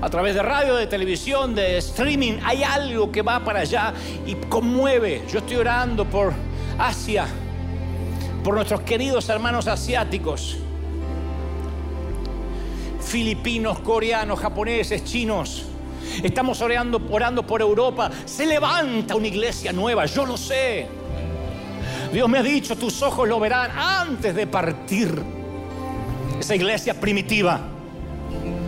[0.00, 3.92] a través de radio, de televisión, de streaming, hay algo que va para allá
[4.26, 5.22] y conmueve.
[5.30, 6.32] Yo estoy orando por
[6.78, 7.26] Asia,
[8.42, 10.58] por nuestros queridos hermanos asiáticos,
[13.00, 15.66] filipinos, coreanos, japoneses, chinos.
[16.22, 18.10] Estamos orando, orando por Europa.
[18.24, 20.86] Se levanta una iglesia nueva, yo lo sé.
[22.12, 25.22] Dios me ha dicho, tus ojos lo verán antes de partir.
[26.40, 27.60] Esa iglesia primitiva,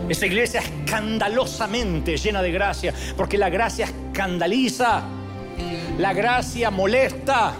[0.07, 5.03] esa iglesia escandalosamente llena de gracia, porque la gracia escandaliza,
[5.97, 7.53] la gracia molesta,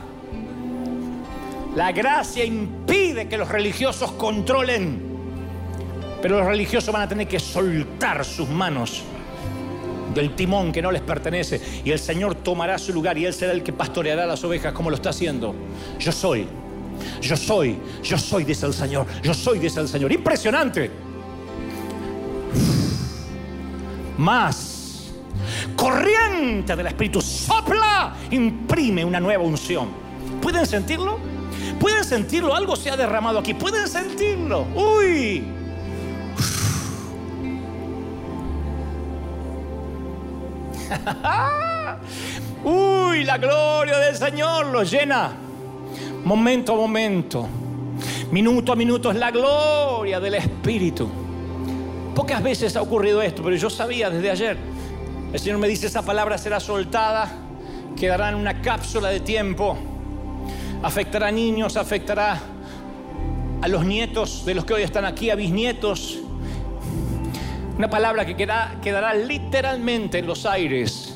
[1.76, 5.02] la gracia impide que los religiosos controlen,
[6.22, 9.04] pero los religiosos van a tener que soltar sus manos
[10.14, 13.52] del timón que no les pertenece y el Señor tomará su lugar y Él será
[13.52, 15.54] el que pastoreará las ovejas como lo está haciendo.
[16.00, 16.48] Yo soy,
[17.22, 20.14] yo soy, yo soy, dice el Señor, yo soy, dice el Señor.
[20.14, 20.90] Impresionante.
[24.18, 25.12] Más
[25.76, 29.90] corriente del Espíritu sopla, imprime una nueva unción.
[30.42, 31.35] ¿Pueden sentirlo?
[31.80, 32.56] ¿Pueden sentirlo?
[32.56, 33.54] Algo se ha derramado aquí.
[33.54, 34.66] ¿Pueden sentirlo?
[34.76, 35.44] Uy,
[42.64, 45.32] Uy, la gloria del Señor lo llena.
[46.24, 47.48] Momento a momento,
[48.32, 51.08] minuto a minuto es la gloria del Espíritu.
[52.16, 54.58] Pocas veces ha ocurrido esto, pero yo sabía desde ayer.
[55.32, 57.30] El Señor me dice, esa palabra será soltada,
[57.96, 59.78] quedará en una cápsula de tiempo,
[60.84, 62.40] afectará a niños, afectará
[63.62, 66.20] a los nietos de los que hoy están aquí, a bisnietos.
[67.78, 71.16] Una palabra que quedará literalmente en los aires.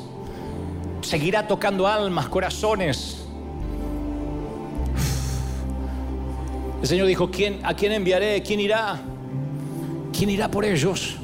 [1.02, 3.26] Seguirá tocando almas, corazones.
[6.81, 8.41] El Señor dijo, ¿quién, ¿a quién enviaré?
[8.41, 9.02] ¿Quién irá?
[10.18, 11.18] ¿Quién irá por ellos?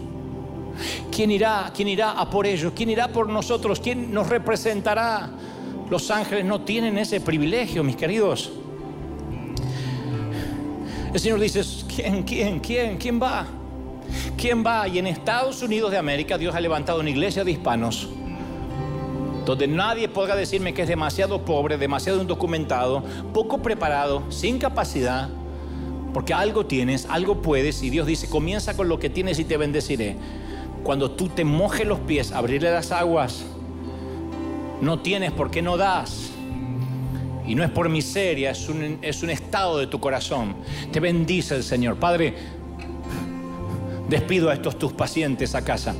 [1.11, 1.71] ¿Quién irá?
[1.73, 2.73] ¿Quién irá a por ellos?
[2.75, 3.79] ¿Quién irá por nosotros?
[3.79, 5.29] ¿Quién nos representará?
[5.89, 8.51] Los ángeles no tienen ese privilegio, mis queridos.
[11.13, 11.61] El Señor dice,
[11.93, 13.45] ¿quién, quién, quién, quién va?
[14.37, 14.87] ¿Quién va?
[14.87, 18.09] Y en Estados Unidos de América Dios ha levantado una iglesia de hispanos
[19.45, 25.29] donde nadie podrá decirme que es demasiado pobre, demasiado indocumentado, poco preparado, sin capacidad,
[26.13, 29.57] porque algo tienes, algo puedes, y Dios dice, comienza con lo que tienes y te
[29.57, 30.15] bendeciré.
[30.83, 33.45] Cuando tú te mojes los pies, abrirle las aguas,
[34.81, 36.31] no tienes por qué no das.
[37.47, 40.55] Y no es por miseria, es un, es un estado de tu corazón.
[40.91, 41.97] Te bendice el Señor.
[41.97, 42.33] Padre,
[44.09, 45.93] despido a estos tus pacientes a casa.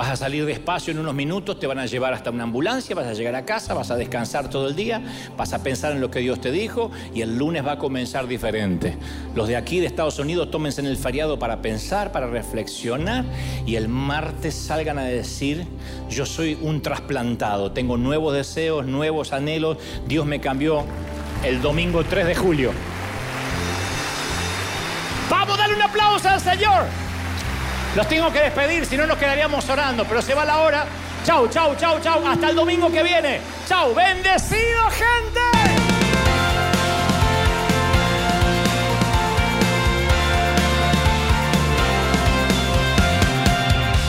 [0.00, 3.04] Vas a salir despacio en unos minutos, te van a llevar hasta una ambulancia, vas
[3.04, 5.02] a llegar a casa, vas a descansar todo el día,
[5.36, 8.26] vas a pensar en lo que Dios te dijo y el lunes va a comenzar
[8.26, 8.96] diferente.
[9.34, 13.26] Los de aquí de Estados Unidos tómense en el feriado para pensar, para reflexionar
[13.66, 15.66] y el martes salgan a decir,
[16.08, 19.76] yo soy un trasplantado, tengo nuevos deseos, nuevos anhelos,
[20.08, 20.82] Dios me cambió
[21.44, 22.72] el domingo 3 de julio.
[25.28, 27.09] Vamos a darle un aplauso al Señor.
[27.96, 30.86] Los tengo que despedir, si no nos quedaríamos orando, pero se va la hora.
[31.24, 32.24] Chau, chau, chau, chau.
[32.24, 33.40] Hasta el domingo que viene.
[33.68, 35.40] Chau, bendecido gente.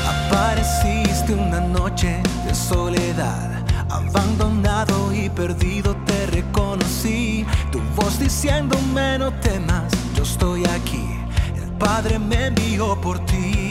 [0.07, 7.47] Apareciste una noche de soledad, abandonado y perdido te reconocí.
[7.71, 11.03] Tu voz diciéndome no temas, yo estoy aquí.
[11.55, 13.70] El Padre me envió por ti.